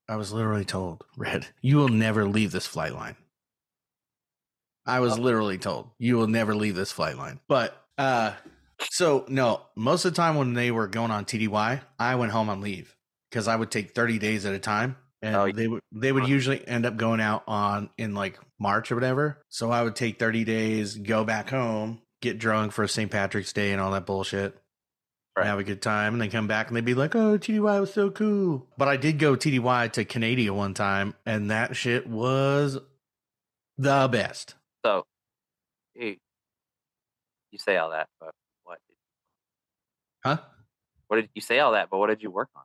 I 0.10 0.16
was 0.16 0.32
literally 0.32 0.64
told, 0.66 1.04
Red, 1.18 1.48
you 1.62 1.78
will 1.78 1.90
never 1.90 2.26
leave 2.26 2.52
this 2.52 2.66
flight 2.68 2.94
line. 2.94 3.18
I 4.86 5.00
was 5.02 5.18
Oh. 5.18 5.22
literally 5.22 5.58
told, 5.58 5.90
you 5.98 6.16
will 6.18 6.28
never 6.28 6.56
leave 6.56 6.76
this 6.76 6.92
flight 6.92 7.18
line. 7.18 7.40
But 7.48 7.86
uh 7.98 8.34
so 8.90 9.26
no, 9.28 9.62
most 9.76 10.06
of 10.06 10.14
the 10.14 10.16
time 10.16 10.36
when 10.36 10.54
they 10.54 10.72
were 10.72 10.88
going 10.88 11.12
on 11.12 11.26
TDY, 11.26 11.82
I 12.00 12.16
went 12.16 12.32
home 12.32 12.50
on 12.50 12.62
leave 12.62 12.96
because 13.30 13.48
I 13.48 13.56
would 13.56 13.72
take 13.72 13.94
30 13.94 14.20
days 14.20 14.46
at 14.46 14.54
a 14.54 14.60
time. 14.60 14.98
Oh, 15.24 15.28
and 15.28 15.36
Oh, 15.36 15.52
they 15.52 15.68
would 15.68 15.82
they 15.92 16.12
would 16.12 16.28
usually 16.28 16.66
end 16.68 16.86
up 16.86 16.96
going 16.98 17.20
out 17.20 17.44
on 17.48 17.90
in 17.98 18.14
like 18.14 18.40
March 18.60 18.92
or 18.92 18.96
whatever. 18.96 19.42
So 19.50 19.72
I 19.72 19.82
would 19.82 19.96
take 19.96 20.20
30 20.20 20.44
days, 20.44 20.96
go 20.96 21.24
back 21.24 21.50
home, 21.50 22.02
get 22.22 22.38
drunk 22.38 22.72
for 22.72 22.88
St. 22.88 23.10
Patrick's 23.10 23.54
Day 23.54 23.72
and 23.72 23.82
all 23.82 23.92
that 23.92 24.06
bullshit. 24.06 24.58
Right. 25.36 25.46
Have 25.46 25.60
a 25.60 25.64
good 25.64 25.84
time, 25.84 26.14
and 26.14 26.22
then 26.22 26.32
come 26.32 26.48
back 26.48 26.68
and 26.68 26.76
they'd 26.76 26.84
be 26.84 26.96
like, 26.96 27.16
"Oh, 27.16 27.38
TDY 27.38 27.80
was 27.80 27.94
so 27.94 28.10
cool." 28.10 28.68
But 28.76 28.88
I 28.88 28.98
did 28.98 29.20
go 29.20 29.36
TDY 29.36 29.92
to 29.92 30.04
Canada 30.04 30.52
one 30.52 30.74
time, 30.74 31.14
and 31.28 31.52
that 31.52 31.76
shit 31.76 32.08
was 32.08 32.80
the 33.78 34.08
best. 34.12 34.56
So, 34.84 35.04
you, 35.94 36.16
you 37.52 37.60
say 37.60 37.78
all 37.78 37.92
that, 37.92 38.08
but 38.20 38.32
Huh? 40.28 40.38
what 41.08 41.18
did 41.18 41.30
you 41.34 41.42
say 41.42 41.60
all 41.60 41.72
that? 41.72 41.90
But 41.90 42.00
what 42.00 42.08
did 42.08 42.22
you 42.22 42.30
work 42.30 42.50
on? 42.54 42.64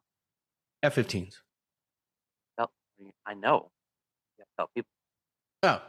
F-15s. 0.83 1.35
Tell, 2.59 2.73
I 3.25 3.35
know. 3.35 3.71
You 4.38 4.45
tell 4.59 4.69
people. 4.75 4.88
Oh, 5.62 5.81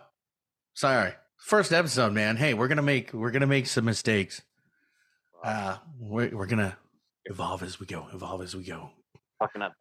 sorry. 0.75 1.13
First 1.37 1.73
episode, 1.73 2.13
man. 2.13 2.37
Hey, 2.37 2.53
we're 2.53 2.67
gonna 2.67 2.83
make 2.83 3.11
we're 3.11 3.31
gonna 3.31 3.47
make 3.47 3.65
some 3.65 3.85
mistakes. 3.85 4.43
Uh, 5.43 5.77
we're 5.99 6.29
we're 6.29 6.45
gonna 6.45 6.77
evolve 7.25 7.63
as 7.63 7.79
we 7.79 7.87
go. 7.87 8.07
Evolve 8.13 8.43
as 8.43 8.55
we 8.55 8.63
go. 8.63 8.91
Fucking 9.39 9.63
up. 9.63 9.73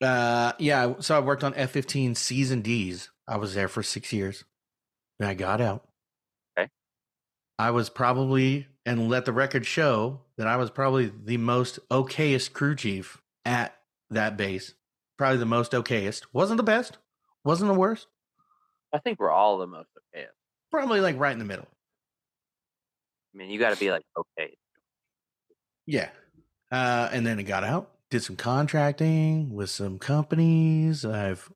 Uh, 0.00 0.52
yeah. 0.58 0.94
So 1.00 1.16
I 1.16 1.20
worked 1.20 1.42
on 1.42 1.54
F-15 1.54 2.16
C's 2.16 2.50
and 2.50 2.62
D's. 2.62 3.10
I 3.26 3.36
was 3.36 3.54
there 3.54 3.68
for 3.68 3.82
six 3.82 4.12
years. 4.12 4.44
Then 5.18 5.28
I 5.28 5.34
got 5.34 5.60
out. 5.60 5.88
Okay. 6.58 6.70
I 7.58 7.72
was 7.72 7.90
probably, 7.90 8.66
and 8.86 9.08
let 9.08 9.24
the 9.24 9.32
record 9.32 9.66
show 9.66 10.20
that 10.36 10.46
I 10.46 10.56
was 10.56 10.70
probably 10.70 11.12
the 11.24 11.36
most 11.36 11.78
okayest 11.90 12.52
crew 12.52 12.74
chief 12.74 13.20
at 13.44 13.76
that 14.10 14.36
base. 14.36 14.74
Probably 15.18 15.38
the 15.38 15.46
most 15.46 15.72
okayest. 15.72 16.26
Wasn't 16.32 16.56
the 16.56 16.62
best. 16.62 16.98
Wasn't 17.44 17.68
the 17.70 17.78
worst. 17.78 18.06
I 18.92 18.98
think 18.98 19.20
we're 19.20 19.30
all 19.30 19.58
the 19.58 19.66
most 19.66 19.88
okay. 20.14 20.26
Probably 20.70 21.00
like 21.00 21.18
right 21.18 21.32
in 21.32 21.38
the 21.38 21.44
middle. 21.44 21.68
I 23.34 23.38
mean, 23.38 23.50
you 23.50 23.58
got 23.58 23.72
to 23.72 23.78
be 23.78 23.90
like, 23.90 24.02
okay, 24.16 24.54
Yeah. 25.86 26.08
Uh, 26.72 27.08
and 27.12 27.26
then 27.26 27.38
it 27.38 27.44
got 27.44 27.64
out, 27.64 27.90
did 28.10 28.22
some 28.22 28.36
contracting 28.36 29.54
with 29.54 29.70
some 29.70 29.98
companies. 29.98 31.04
I've 31.04 31.50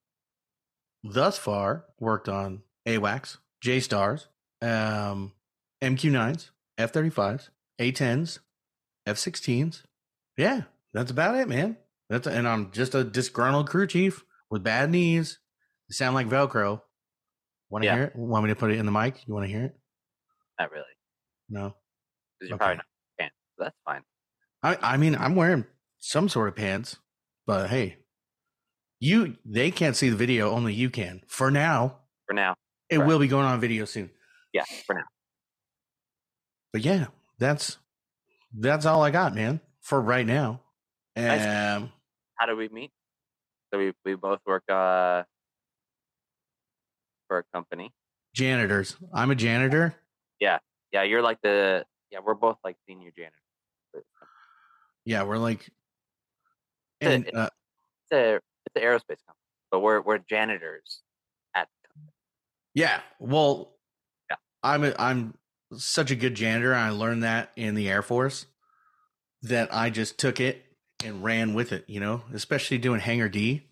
thus 1.02 1.38
far 1.38 1.84
worked 2.00 2.28
on 2.28 2.62
AWACS, 2.86 3.38
J 3.60 3.80
Stars, 3.80 4.28
um, 4.62 5.32
MQ9s, 5.82 6.50
F35s, 6.78 7.50
A10s, 7.80 8.40
F16s. 9.06 9.82
Yeah, 10.36 10.62
that's 10.92 11.10
about 11.10 11.36
it, 11.36 11.48
man. 11.48 11.76
That's 12.08 12.26
and 12.26 12.46
I'm 12.46 12.70
just 12.72 12.94
a 12.94 13.04
disgruntled 13.04 13.68
crew 13.68 13.86
chief 13.86 14.24
with 14.50 14.62
bad 14.62 14.90
knees. 14.90 15.38
They 15.88 15.94
sound 15.94 16.14
like 16.14 16.26
Velcro. 16.28 16.82
Want 17.70 17.82
to 17.82 17.86
Yeah. 17.86 17.94
hear 17.94 18.04
it? 18.04 18.16
Want 18.16 18.44
me 18.44 18.50
to 18.50 18.56
put 18.56 18.70
it 18.70 18.78
in 18.78 18.86
the 18.86 18.92
mic? 18.92 19.26
You 19.26 19.34
want 19.34 19.46
to 19.46 19.52
hear 19.52 19.64
it? 19.64 19.76
not 20.60 20.70
really, 20.70 20.84
No. 21.48 21.74
because 22.38 22.48
you're 22.50 22.56
Okay. 22.56 22.58
probably 22.58 22.76
not 22.76 22.86
pants. 23.18 23.36
So 23.58 23.64
that's 23.64 23.76
fine. 23.84 24.02
I 24.62 24.94
I 24.94 24.96
mean 24.96 25.14
I'm 25.16 25.34
wearing 25.36 25.66
some 25.98 26.28
sort 26.28 26.48
of 26.48 26.56
pants, 26.56 26.98
but 27.46 27.70
hey, 27.70 27.98
you 29.00 29.36
they 29.44 29.70
can't 29.70 29.96
see 29.96 30.08
the 30.10 30.16
video, 30.16 30.50
only 30.50 30.72
you 30.74 30.90
can. 30.90 31.22
For 31.28 31.50
now, 31.50 32.00
For 32.26 32.34
now, 32.34 32.54
it 32.88 32.98
Right. 32.98 33.06
will 33.06 33.18
be 33.18 33.28
going 33.28 33.46
on 33.46 33.60
video 33.60 33.84
soon. 33.84 34.10
yeah, 34.52 34.64
for 34.86 34.94
now. 34.94 35.04
But 36.74 36.84
yeah, 36.84 37.06
that's 37.38 37.78
that's 38.52 38.84
all 38.84 39.00
I 39.04 39.12
got, 39.12 39.32
man, 39.32 39.60
for 39.80 40.00
right 40.00 40.26
now. 40.26 40.60
Um, 41.16 41.92
How 42.34 42.46
do 42.46 42.56
we 42.56 42.68
meet? 42.68 42.90
So 43.72 43.78
we 43.78 43.92
we 44.04 44.16
both 44.16 44.40
work 44.44 44.64
uh 44.68 45.22
for 47.28 47.38
a 47.38 47.44
company. 47.54 47.92
janitors. 48.34 48.96
I'm 49.12 49.30
a 49.30 49.36
janitor. 49.36 49.94
Yeah, 50.40 50.58
yeah. 50.92 51.04
you're 51.04 51.22
like 51.22 51.38
the 51.42 51.84
yeah. 52.10 52.18
We're 52.26 52.34
both 52.34 52.58
like 52.64 52.74
senior 52.88 53.12
janitors. 53.16 53.38
for 53.92 53.98
this 54.00 54.06
company. 54.18 54.32
Yeah, 55.04 55.22
we're 55.22 55.38
like, 55.38 55.70
It's 57.00 57.08
a- 57.08 57.14
and 57.14 57.36
uh, 57.36 57.50
It's 58.10 58.12
a 58.12 58.34
it's 58.66 58.74
an 58.74 58.82
aerospace 58.82 59.22
company, 59.24 59.46
but 59.70 59.78
we're 59.78 60.00
we're 60.00 60.18
janitors 60.18 61.02
at 61.54 61.68
the 61.84 61.88
company. 61.88 62.12
yeah, 62.74 63.00
well, 63.20 63.76
Yeah. 64.28 64.36
I'm 64.64 64.82
a, 64.82 64.92
I'm 64.98 65.34
such 65.78 66.10
a 66.10 66.16
good 66.16 66.34
janitor. 66.34 66.74
I 66.74 66.90
learned 66.90 67.22
that 67.22 67.50
in 67.56 67.74
the 67.74 67.88
Air 67.88 68.02
Force 68.02 68.46
that 69.42 69.74
I 69.74 69.90
just 69.90 70.18
took 70.18 70.40
it 70.40 70.64
and 71.04 71.22
ran 71.22 71.54
with 71.54 71.72
it. 71.72 71.84
You 71.88 72.00
know, 72.00 72.22
especially 72.32 72.78
doing 72.78 73.00
Hangar 73.00 73.28
D, 73.28 73.62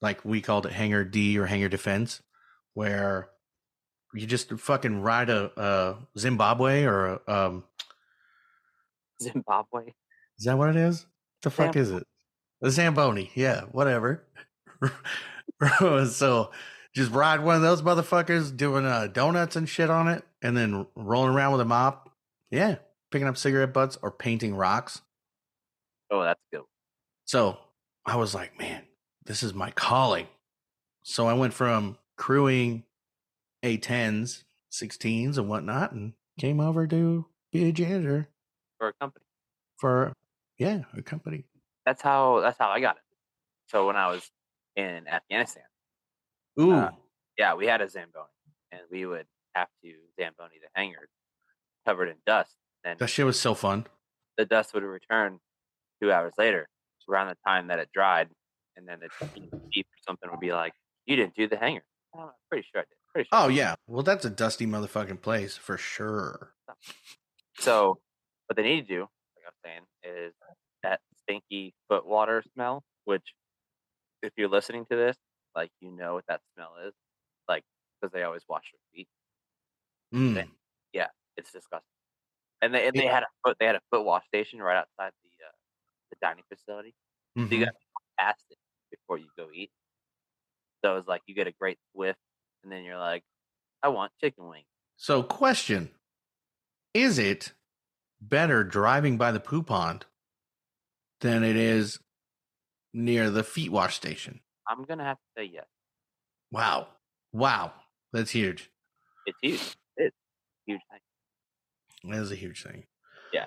like 0.00 0.24
we 0.24 0.40
called 0.40 0.66
it 0.66 0.72
Hangar 0.72 1.04
D 1.04 1.38
or 1.38 1.46
Hangar 1.46 1.68
Defense, 1.68 2.22
where 2.74 3.28
you 4.14 4.26
just 4.26 4.52
fucking 4.52 5.00
ride 5.00 5.30
a, 5.30 5.50
a 5.56 5.96
Zimbabwe 6.18 6.84
or 6.84 7.20
a, 7.26 7.32
um, 7.32 7.64
Zimbabwe. 9.22 9.92
Is 10.38 10.46
that 10.46 10.58
what 10.58 10.70
it 10.70 10.76
is? 10.76 11.06
The 11.42 11.50
fuck 11.50 11.76
is 11.76 11.90
it? 11.90 12.06
The 12.60 12.70
Zamboni. 12.70 13.30
Yeah, 13.34 13.62
whatever. 13.72 14.24
so 15.80 16.50
just 16.94 17.10
ride 17.10 17.40
one 17.40 17.56
of 17.56 17.62
those 17.62 17.82
motherfuckers 17.82 18.56
doing 18.56 18.84
uh, 18.84 19.08
donuts 19.08 19.56
and 19.56 19.68
shit 19.68 19.90
on 19.90 20.08
it 20.08 20.24
and 20.42 20.56
then 20.56 20.86
rolling 20.94 21.34
around 21.34 21.52
with 21.52 21.60
a 21.60 21.64
mop. 21.64 22.10
Yeah. 22.50 22.76
Picking 23.10 23.28
up 23.28 23.36
cigarette 23.36 23.72
butts 23.72 23.98
or 24.02 24.10
painting 24.10 24.54
rocks. 24.54 25.02
Oh, 26.10 26.22
that's 26.22 26.40
good. 26.52 26.62
So 27.24 27.58
I 28.04 28.16
was 28.16 28.34
like, 28.34 28.58
man, 28.58 28.82
this 29.24 29.42
is 29.42 29.54
my 29.54 29.70
calling. 29.70 30.26
So 31.04 31.26
I 31.26 31.34
went 31.34 31.54
from 31.54 31.96
crewing 32.16 32.84
A10s, 33.62 34.44
16s, 34.72 35.36
and 35.38 35.48
whatnot 35.48 35.92
and 35.92 36.12
came 36.38 36.60
over 36.60 36.86
to 36.86 37.26
be 37.52 37.68
a 37.68 37.72
janitor 37.72 38.28
For 38.78 38.88
a 38.88 38.92
company. 38.94 39.24
for, 39.76 40.12
yeah, 40.58 40.82
a 40.96 41.02
company. 41.02 41.44
That's 41.84 42.00
how 42.02 42.40
that's 42.40 42.58
how 42.58 42.68
I 42.68 42.80
got 42.80 42.96
it. 42.96 43.02
So 43.68 43.86
when 43.86 43.96
I 43.96 44.08
was 44.08 44.30
in 44.76 45.06
Afghanistan, 45.08 45.64
Ooh. 46.60 46.72
Uh, 46.72 46.90
yeah, 47.38 47.54
we 47.54 47.66
had 47.66 47.80
a 47.80 47.88
Zamboni, 47.88 48.26
and 48.70 48.82
we 48.90 49.04
would 49.06 49.26
have 49.54 49.68
to 49.84 49.92
Zamboni 50.20 50.58
the 50.60 50.68
hangars 50.74 51.08
covered 51.86 52.08
in 52.08 52.16
dust. 52.26 52.54
And 52.84 52.98
That 52.98 53.08
shit 53.08 53.26
was 53.26 53.38
so 53.40 53.54
fun. 53.54 53.86
the 54.38 54.44
dust 54.44 54.74
would 54.74 54.82
return 54.82 55.38
two 56.02 56.10
hours 56.12 56.32
later, 56.38 56.68
around 57.08 57.28
the 57.28 57.36
time 57.46 57.68
that 57.68 57.78
it 57.78 57.90
dried, 57.92 58.28
and 58.76 58.88
then 58.88 58.98
the 59.00 59.08
chief 59.72 59.84
or 59.86 59.98
something 60.06 60.30
would 60.30 60.40
be 60.40 60.52
like, 60.52 60.72
"You 61.06 61.16
didn't 61.16 61.34
do 61.34 61.48
the 61.48 61.56
hanger." 61.56 61.84
Oh, 62.14 62.20
I'm 62.20 62.30
pretty 62.50 62.66
sure 62.72 62.80
I 62.80 62.84
did. 62.84 62.96
Pretty 63.12 63.28
sure. 63.32 63.38
Oh 63.44 63.48
yeah. 63.48 63.74
Well, 63.86 64.02
that's 64.02 64.24
a 64.24 64.30
dusty 64.30 64.66
motherfucking 64.66 65.20
place 65.22 65.56
for 65.56 65.76
sure. 65.76 66.54
So 67.58 67.98
what 68.46 68.56
they 68.56 68.62
need 68.62 68.86
to 68.88 68.94
do, 68.94 69.00
like 69.00 69.44
I 69.46 69.48
was 69.48 69.54
saying, 69.64 69.82
is 70.26 70.32
that 70.82 71.00
stinky 71.22 71.74
foot 71.88 72.06
water 72.06 72.42
smell. 72.54 72.82
Which, 73.04 73.34
if 74.22 74.32
you're 74.36 74.48
listening 74.48 74.86
to 74.90 74.96
this, 74.96 75.16
like 75.54 75.70
you 75.80 75.90
know 75.90 76.14
what 76.14 76.24
that 76.28 76.40
smell 76.54 76.74
is, 76.86 76.94
like 77.48 77.64
because 78.00 78.12
they 78.12 78.22
always 78.22 78.42
wash 78.48 78.64
their 78.72 78.80
feet. 78.94 79.08
Mm. 80.12 80.52
Yeah, 80.92 81.08
it's 81.36 81.52
disgusting. 81.52 81.86
And 82.62 82.74
they 82.74 82.88
and 82.88 82.98
they 82.98 83.06
had 83.08 83.24
a 83.24 83.28
foot 83.44 83.56
they 83.60 83.66
had 83.66 83.76
a 83.76 83.82
foot 83.90 84.04
wash 84.04 84.26
station 84.26 84.60
right 84.62 84.78
outside 84.78 85.12
the 85.24 85.30
uh, 85.46 85.52
the 86.10 86.16
dining 86.22 86.44
facility. 86.52 86.94
So 87.50 87.56
you 87.56 87.60
Mhm. 87.60 87.66
got 87.66 87.74
past 88.18 88.44
it 88.50 88.58
before 88.90 89.18
you 89.18 89.30
go 89.38 89.50
eat. 89.52 89.72
So 90.84 90.96
it's 90.96 91.08
like 91.08 91.22
you 91.26 91.34
get 91.34 91.46
a 91.46 91.52
great 91.52 91.78
whiff, 91.92 92.16
and 92.62 92.72
then 92.72 92.84
you're 92.84 92.98
like, 92.98 93.24
I 93.82 93.88
want 93.88 94.12
chicken 94.20 94.48
wings. 94.48 94.66
So, 94.96 95.22
question: 95.22 95.90
Is 96.94 97.18
it 97.18 97.52
better 98.20 98.64
driving 98.64 99.18
by 99.18 99.32
the 99.32 99.40
poo 99.40 99.62
pond 99.62 100.06
than 101.20 101.44
it 101.44 101.56
is 101.56 102.00
near 102.94 103.30
the 103.30 103.44
feet 103.44 103.72
wash 103.72 103.96
station? 103.96 104.40
I'm 104.68 104.84
gonna 104.84 105.04
have 105.04 105.18
to 105.18 105.24
say 105.36 105.44
yes. 105.44 105.66
Wow, 106.52 106.88
wow, 107.32 107.72
that's 108.12 108.30
huge. 108.30 108.70
It's 109.26 109.38
huge. 109.42 109.76
Huge 110.66 110.80
thing. 110.90 112.10
That 112.12 112.20
is 112.22 112.32
a 112.32 112.36
huge 112.36 112.62
thing. 112.62 112.84
Yeah. 113.32 113.46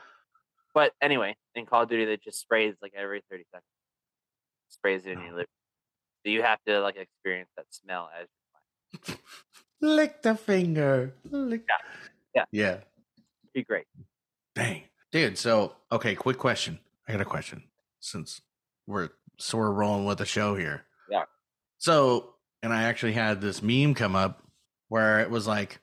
But 0.73 0.93
anyway, 1.01 1.35
in 1.55 1.65
Call 1.65 1.83
of 1.83 1.89
Duty, 1.89 2.05
they 2.05 2.17
just 2.17 2.39
sprays 2.39 2.75
like 2.81 2.93
every 2.95 3.21
30 3.29 3.43
seconds. 3.51 3.63
Sprays 4.69 5.05
it 5.05 5.11
in 5.11 5.19
Oh. 5.19 5.23
your 5.25 5.35
lip. 5.37 5.47
So 6.25 6.31
you 6.31 6.41
have 6.41 6.59
to 6.67 6.79
like 6.81 6.95
experience 6.97 7.49
that 7.55 7.65
smell 7.69 8.09
as 8.19 8.27
you're 8.91 8.99
flying. 9.05 9.19
Lick 9.81 10.21
the 10.21 10.35
finger. 10.35 11.13
Lick. 11.29 11.63
Yeah. 12.33 12.43
Yeah. 12.51 12.61
Yeah. 12.67 12.77
Be 13.53 13.63
great. 13.63 13.85
Dang. 14.55 14.83
Dude, 15.11 15.37
so 15.37 15.75
okay, 15.91 16.15
quick 16.15 16.37
question. 16.37 16.79
I 17.07 17.11
got 17.13 17.21
a 17.21 17.25
question 17.25 17.63
since 17.99 18.41
we're 18.87 19.09
sort 19.37 19.69
of 19.69 19.75
rolling 19.75 20.05
with 20.05 20.17
the 20.17 20.25
show 20.25 20.55
here. 20.55 20.85
Yeah. 21.09 21.23
So, 21.77 22.33
and 22.63 22.73
I 22.73 22.83
actually 22.83 23.13
had 23.13 23.39
this 23.41 23.61
meme 23.61 23.93
come 23.93 24.15
up 24.15 24.41
where 24.89 25.19
it 25.21 25.29
was 25.29 25.45
like 25.47 25.79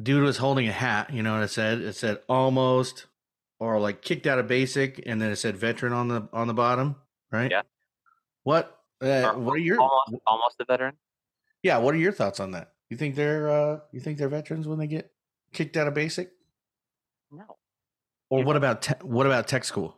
dude 0.00 0.22
was 0.22 0.36
holding 0.38 0.68
a 0.68 0.72
hat, 0.72 1.12
you 1.12 1.22
know 1.22 1.34
what 1.34 1.42
it 1.42 1.48
said? 1.48 1.80
It 1.80 1.94
said 1.94 2.20
almost 2.28 3.06
or 3.58 3.80
like 3.80 4.02
kicked 4.02 4.26
out 4.26 4.38
of 4.38 4.46
basic 4.46 5.02
and 5.06 5.20
then 5.20 5.30
it 5.30 5.36
said 5.36 5.56
veteran 5.56 5.92
on 5.92 6.08
the 6.08 6.28
on 6.32 6.46
the 6.46 6.54
bottom, 6.54 6.96
right? 7.30 7.50
Yeah. 7.50 7.62
What 8.42 8.78
uh, 9.00 9.32
what 9.34 9.54
are 9.54 9.58
your 9.58 9.80
almost 9.80 10.22
almost 10.26 10.56
a 10.60 10.64
veteran. 10.64 10.94
Yeah, 11.62 11.78
what 11.78 11.94
are 11.94 11.98
your 11.98 12.12
thoughts 12.12 12.40
on 12.40 12.52
that? 12.52 12.72
You 12.90 12.96
think 12.96 13.14
they're 13.14 13.50
uh 13.50 13.80
you 13.92 14.00
think 14.00 14.18
they're 14.18 14.28
veterans 14.28 14.68
when 14.68 14.78
they 14.78 14.86
get 14.86 15.10
kicked 15.52 15.76
out 15.76 15.88
of 15.88 15.94
basic? 15.94 16.30
No. 17.30 17.44
Or 18.30 18.42
what 18.44 18.56
about 18.56 18.82
te- 18.82 18.94
what 19.02 19.26
about 19.26 19.48
tech 19.48 19.64
school? 19.64 19.96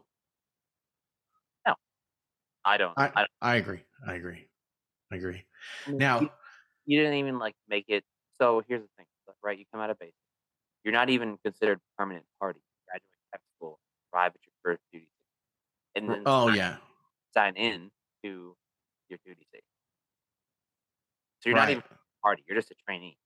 No, 1.67 1.75
I 2.64 2.76
don't. 2.76 2.95
I- 2.97 3.07
I, 3.07 3.21
don't 3.21 3.28
I 3.40 3.57
agree. 3.57 3.81
I 4.07 4.14
agree. 4.14 4.49
I 5.11 5.17
agree. 5.17 5.45
I 5.87 5.90
mean, 5.90 5.99
Now, 5.99 6.21
you, 6.21 6.31
you 6.87 7.00
didn't 7.00 7.14
even 7.14 7.38
like 7.38 7.55
make 7.69 7.87
it. 7.88 8.05
So 8.40 8.62
here's 8.69 8.83
the 8.83 8.88
thing, 8.97 9.07
right? 9.42 9.59
You 9.59 9.64
come 9.73 9.80
out 9.80 9.90
of 9.90 9.99
basic. 9.99 10.14
You're 10.85 10.95
not 10.95 11.11
even 11.11 11.38
considered 11.45 11.80
permanent 11.99 12.25
party. 12.40 12.61
You 12.61 12.90
graduate 12.90 13.11
tech 13.33 13.40
school, 13.57 13.78
arrive 14.14 14.33
at 14.35 14.40
your 14.45 14.52
first 14.64 14.83
duty 14.92 15.07
station, 15.95 16.09
and 16.09 16.14
then 16.14 16.23
oh 16.26 16.49
sign, 16.49 16.57
yeah, 16.57 16.76
sign 17.35 17.57
in 17.57 17.90
to 18.25 18.57
your 19.09 19.18
duty 19.25 19.45
station. 19.49 19.64
So 21.40 21.50
you're 21.50 21.57
not 21.57 21.64
right. 21.66 21.71
even 21.73 21.83
party. 22.23 22.45
You're 22.49 22.59
just 22.59 22.71
a 22.71 22.75
trainee, 22.87 23.16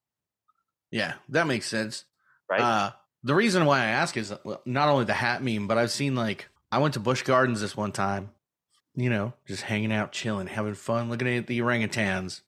Yeah, 0.91 1.13
that 1.29 1.47
makes 1.47 1.67
sense. 1.67 2.05
right? 2.49 2.61
Uh, 2.61 2.91
the 3.23 3.33
reason 3.35 3.65
why 3.65 3.79
I 3.79 3.85
ask 3.85 4.17
is 4.17 4.33
not 4.65 4.89
only 4.89 5.05
the 5.05 5.13
hat 5.13 5.41
meme, 5.41 5.67
but 5.67 5.77
I've 5.77 5.91
seen 5.91 6.15
like 6.15 6.49
I 6.71 6.79
went 6.79 6.93
to 6.95 6.99
Busch 6.99 7.23
Gardens 7.23 7.61
this 7.61 7.77
one 7.77 7.91
time. 7.91 8.31
You 8.95 9.09
know, 9.09 9.33
just 9.47 9.63
hanging 9.63 9.91
out, 9.91 10.11
chilling, 10.11 10.45
having 10.45 10.75
fun, 10.75 11.09
looking 11.09 11.27
at 11.27 11.47
the 11.47 11.59
orangutans, 11.59 12.41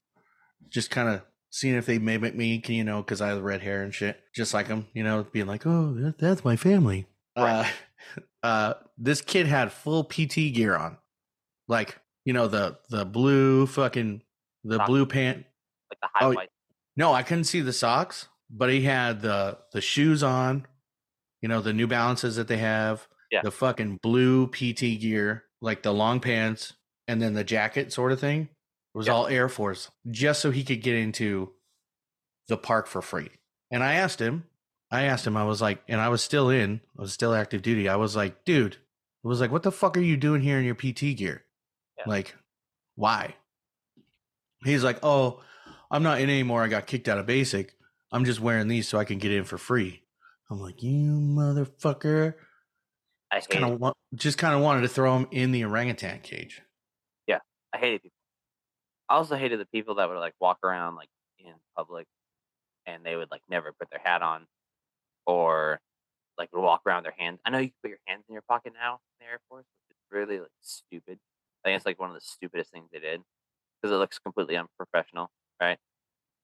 just 0.70 0.92
kind 0.92 1.10
of 1.10 1.24
seeing 1.56 1.76
if 1.76 1.86
they 1.86 1.98
mimic 2.00 2.36
me. 2.36 2.62
You 2.68 2.84
know, 2.84 3.02
because 3.02 3.22
I 3.22 3.30
have 3.30 3.42
red 3.42 3.62
hair 3.62 3.82
and 3.82 3.94
shit, 3.94 4.20
just 4.36 4.54
like 4.54 4.68
them. 4.68 4.88
You 4.94 5.04
know, 5.04 5.26
being 5.32 5.48
like, 5.48 5.66
oh, 5.66 5.94
that, 5.96 6.18
that's 6.18 6.44
my 6.44 6.56
family. 6.56 7.08
Right. 7.38 7.72
Uh, 8.14 8.18
uh, 8.46 8.74
this 8.98 9.22
kid 9.22 9.48
had 9.48 9.72
full 9.72 10.04
PT 10.04 10.54
gear 10.54 10.76
on, 10.76 10.98
like 11.68 12.00
you 12.26 12.34
know 12.34 12.48
the 12.48 12.78
the 12.90 13.06
blue 13.06 13.66
fucking 13.68 14.22
the 14.64 14.78
Socks. 14.78 14.88
blue 14.90 15.06
pant 15.06 15.46
like 15.92 16.00
the 16.02 16.10
high 16.14 16.26
oh, 16.26 16.32
white. 16.34 16.50
no, 16.98 17.14
I 17.14 17.24
couldn't 17.24 17.44
see 17.46 17.62
the 17.62 17.74
socks, 17.74 18.28
but 18.50 18.70
he 18.70 18.82
had 18.82 19.22
the 19.22 19.58
the 19.72 19.82
shoes 19.82 20.24
on, 20.24 20.66
You 21.42 21.50
know, 21.50 21.62
the 21.62 21.74
New 21.74 21.88
Balances 21.88 22.36
that 22.38 22.48
they 22.48 22.58
have, 22.58 23.08
Yeah. 23.32 23.42
the 23.44 23.52
fucking 23.52 24.00
blue 24.02 24.48
PT 24.48 25.00
gear, 25.00 25.44
like 25.62 25.84
the 25.84 25.94
long 25.94 26.20
pants 26.20 26.74
and 27.08 27.22
then 27.22 27.34
the 27.34 27.44
jacket 27.44 27.94
sort 27.94 28.12
of 28.12 28.20
thing. 28.20 28.50
It 28.96 28.98
was 28.98 29.08
Yeah. 29.08 29.14
all 29.14 29.28
Air 29.28 29.50
Force 29.50 29.92
just 30.10 30.42
so 30.42 30.52
he 30.52 30.64
could 30.64 30.82
get 30.82 30.96
into 30.96 31.54
the 32.48 32.56
park 32.58 32.88
for 32.88 33.02
free. 33.02 33.30
And 33.70 33.84
I 33.84 33.96
asked 33.96 34.22
him, 34.22 34.46
I 34.90 35.04
asked 35.04 35.28
him, 35.28 35.36
I 35.36 35.44
was 35.44 35.62
like, 35.62 35.84
and 35.90 36.00
I 36.00 36.08
was 36.08 36.24
still 36.24 36.50
in, 36.50 36.80
I 36.98 37.02
was 37.02 37.12
still 37.12 37.34
active 37.34 37.62
duty. 37.62 37.90
I 37.90 37.98
was 37.98 38.16
like, 38.16 38.46
dude, 38.46 38.78
I 39.24 39.28
was 39.28 39.42
like, 39.42 39.52
what 39.52 39.64
the 39.64 39.72
fuck 39.72 39.98
are 39.98 40.02
you 40.02 40.16
doing 40.16 40.42
here 40.42 40.58
in 40.58 40.64
your 40.66 40.76
PT 40.76 41.18
gear? 41.18 41.44
Yeah. 41.98 42.06
Like, 42.08 42.36
why? 42.96 43.36
He's 44.64 44.84
like, 44.84 45.00
oh, 45.04 45.42
I'm 45.92 46.04
not 46.04 46.22
in 46.22 46.30
anymore. 46.30 46.64
I 46.64 46.68
got 46.70 46.88
kicked 46.88 47.10
out 47.10 47.18
of 47.18 47.26
basic. 47.26 47.76
I'm 48.14 48.24
just 48.26 48.40
wearing 48.40 48.68
these 48.70 48.88
so 48.88 48.98
I 48.98 49.04
can 49.06 49.18
get 49.20 49.32
in 49.34 49.44
for 49.44 49.58
free. 49.58 50.04
I'm 50.50 50.62
like, 50.62 50.82
you 50.82 51.12
motherfucker. 51.20 52.36
I 53.32 53.38
Just 53.40 53.50
kind 53.50 53.66
of 53.66 53.80
wa- 53.80 53.94
just 54.14 54.38
kind 54.38 54.56
of 54.56 54.62
wanted 54.62 54.82
to 54.82 54.88
throw 54.88 55.18
him 55.18 55.28
in 55.32 55.52
the 55.52 55.66
orangutan 55.66 56.22
cage. 56.22 56.62
Yeah, 57.28 57.40
I 57.74 57.80
hated 57.80 58.04
people. 58.04 58.15
I 59.10 59.16
also 59.16 59.36
hated 59.36 59.60
the 59.60 59.66
people 59.68 59.96
that 59.96 60.10
would 60.10 60.18
like 60.18 60.34
walk 60.40 60.60
around 60.64 60.96
like 60.96 61.10
in 61.40 61.54
public 61.78 62.08
and 62.86 63.06
they 63.06 63.16
would 63.16 63.32
like 63.32 63.42
never 63.50 63.74
put 63.74 63.90
their 63.90 64.02
hat 64.04 64.22
on 64.22 64.48
or 65.26 65.80
like 66.38 66.50
walk 66.54 66.82
around 66.88 67.04
their 67.04 67.16
hands. 67.18 67.40
I 67.46 67.50
know 67.52 67.60
you 67.60 67.72
put 67.84 67.90
your 67.90 68.00
hands 68.08 68.26
in 68.30 68.34
your 68.34 68.44
pocket 68.50 68.74
now 68.76 68.96
in 68.96 69.26
the 69.26 69.32
Air 69.32 69.40
Force, 69.50 69.66
which 69.90 69.98
is 69.98 70.04
really 70.12 70.40
like 70.40 70.52
stupid. 70.62 71.20
I 71.66 71.70
think 71.70 71.78
it's 71.78 71.86
like 71.86 72.00
one 72.00 72.10
of 72.10 72.16
the 72.16 72.22
stupidest 72.22 72.72
things 72.72 72.90
they 72.92 73.00
did 73.00 73.22
because 73.82 73.94
it 73.96 73.98
looks 74.00 74.20
completely 74.20 74.58
unprofessional, 74.58 75.32
right? 75.62 75.80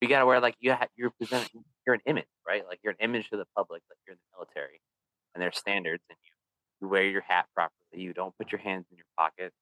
You 0.02 0.08
gotta 0.10 0.26
wear 0.26 0.40
like 0.40 0.56
you 0.60 0.74
ha- 0.74 0.88
you're 0.98 1.12
presenting 1.12 1.64
you're 1.86 1.96
an 1.96 2.02
image, 2.06 2.28
right? 2.48 2.66
Like 2.68 2.80
you're 2.84 2.92
an 2.94 3.00
image 3.02 3.30
to 3.32 3.38
the 3.38 3.46
public, 3.56 3.84
like 3.90 4.00
you're 4.08 4.14
in 4.16 4.20
the 4.32 4.38
military, 4.38 4.82
and 5.36 5.42
there's 5.42 5.58
standards, 5.58 6.04
and 6.10 6.18
you 6.24 6.32
you 6.82 6.90
wear 6.90 7.04
your 7.06 7.22
hat 7.22 7.48
properly. 7.56 8.02
You 8.02 8.14
don't 8.14 8.36
put 8.38 8.52
your 8.52 8.62
hands 8.62 8.86
in 8.92 8.98
your 8.98 9.06
pocket. 9.18 9.54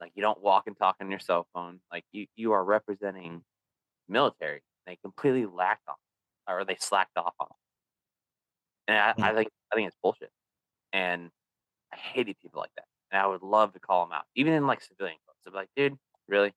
Like 0.00 0.12
you 0.14 0.22
don't 0.22 0.42
walk 0.42 0.64
and 0.66 0.76
talk 0.76 0.96
on 1.00 1.10
your 1.10 1.20
cell 1.20 1.46
phone. 1.54 1.80
Like 1.92 2.04
you, 2.12 2.26
you 2.36 2.52
are 2.52 2.64
representing 2.64 3.42
military. 4.08 4.62
They 4.86 4.96
completely 5.02 5.46
lacked 5.46 5.88
on, 5.88 5.96
or 6.48 6.64
they 6.64 6.76
slacked 6.78 7.16
off 7.16 7.34
on. 7.38 7.48
And 8.88 8.98
I, 8.98 9.12
hmm. 9.12 9.22
I 9.22 9.34
think 9.34 9.48
I 9.72 9.76
think 9.76 9.88
it's 9.88 9.96
bullshit. 10.02 10.30
And 10.92 11.30
I 11.92 11.96
hated 11.96 12.36
people 12.40 12.60
like 12.60 12.70
that. 12.76 12.86
And 13.12 13.20
I 13.20 13.26
would 13.26 13.42
love 13.42 13.72
to 13.74 13.80
call 13.80 14.04
them 14.06 14.12
out, 14.12 14.24
even 14.34 14.52
in 14.52 14.66
like 14.66 14.82
civilian 14.82 15.18
clothes. 15.24 15.36
I'd 15.46 15.50
be 15.50 15.56
like, 15.56 15.68
dude, 15.76 15.98
really? 16.28 16.52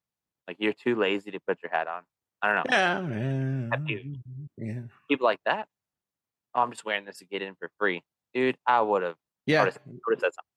Like 0.47 0.57
you're 0.59 0.73
too 0.73 0.95
lazy 0.95 1.31
to 1.31 1.39
put 1.47 1.59
your 1.62 1.71
hat 1.71 1.88
on. 1.88 2.03
I 2.41 2.47
don't 2.47 2.55
know. 2.55 2.63
Yeah, 2.69 3.00
yeah, 4.57 4.81
People 5.09 5.25
like 5.25 5.39
that. 5.45 5.67
Oh, 6.53 6.62
I'm 6.62 6.71
just 6.71 6.85
wearing 6.85 7.05
this 7.05 7.19
to 7.19 7.25
get 7.25 7.41
in 7.41 7.55
for 7.55 7.69
free, 7.79 8.03
dude. 8.33 8.57
I 8.67 8.81
would 8.81 9.01
have. 9.01 9.15
yeah. 9.45 9.63
Would 9.63 9.73
have 9.73 10.19
said 10.19 10.33
something. 10.33 10.52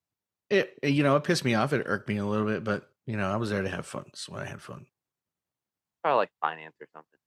It 0.50 0.78
you 0.82 1.02
know 1.02 1.16
it 1.16 1.24
pissed 1.24 1.44
me 1.44 1.54
off. 1.54 1.72
It 1.72 1.82
irked 1.86 2.08
me 2.08 2.18
a 2.18 2.26
little 2.26 2.46
bit, 2.46 2.62
but 2.64 2.88
you 3.06 3.16
know 3.16 3.28
I 3.28 3.36
was 3.36 3.50
there 3.50 3.62
to 3.62 3.68
have 3.68 3.86
fun. 3.86 4.06
So 4.14 4.34
I 4.36 4.44
had 4.44 4.62
fun. 4.62 4.86
Probably 6.02 6.18
like 6.18 6.30
finance 6.40 6.74
or 6.80 6.86
something. 6.92 7.18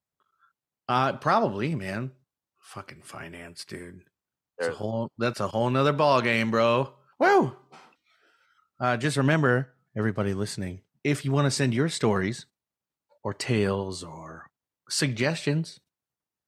Uh, 0.88 1.14
probably, 1.18 1.76
man. 1.76 2.12
Fucking 2.62 3.02
finance, 3.04 3.66
dude. 3.66 4.02
It's 4.58 4.70
a 4.70 4.72
whole. 4.72 5.12
That's 5.18 5.40
a 5.40 5.48
whole 5.48 5.70
nother 5.70 5.94
ball 5.94 6.22
game, 6.22 6.52
bro. 6.52 6.94
Woo. 7.20 7.56
Uh, 8.80 8.98
just 8.98 9.18
remember, 9.18 9.74
everybody 9.98 10.34
listening, 10.34 10.82
if 11.04 11.26
you 11.26 11.32
want 11.32 11.46
to 11.46 11.52
send 11.52 11.74
your 11.74 11.90
stories, 11.90 12.46
or 13.24 13.34
tales, 13.34 14.04
or 14.04 14.48
suggestions 14.90 15.80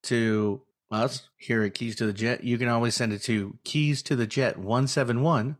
to 0.04 0.62
us 0.90 1.28
here 1.36 1.62
at 1.62 1.74
Keys 1.74 1.96
to 1.96 2.06
the 2.06 2.12
Jet, 2.12 2.44
you 2.44 2.58
can 2.58 2.68
always 2.68 2.94
send 2.94 3.12
it 3.12 3.22
to 3.22 3.58
keys 3.64 4.02
to 4.02 4.16
the 4.16 4.26
jet 4.26 4.58
one 4.58 4.86
seven 4.86 5.22
one 5.22 5.56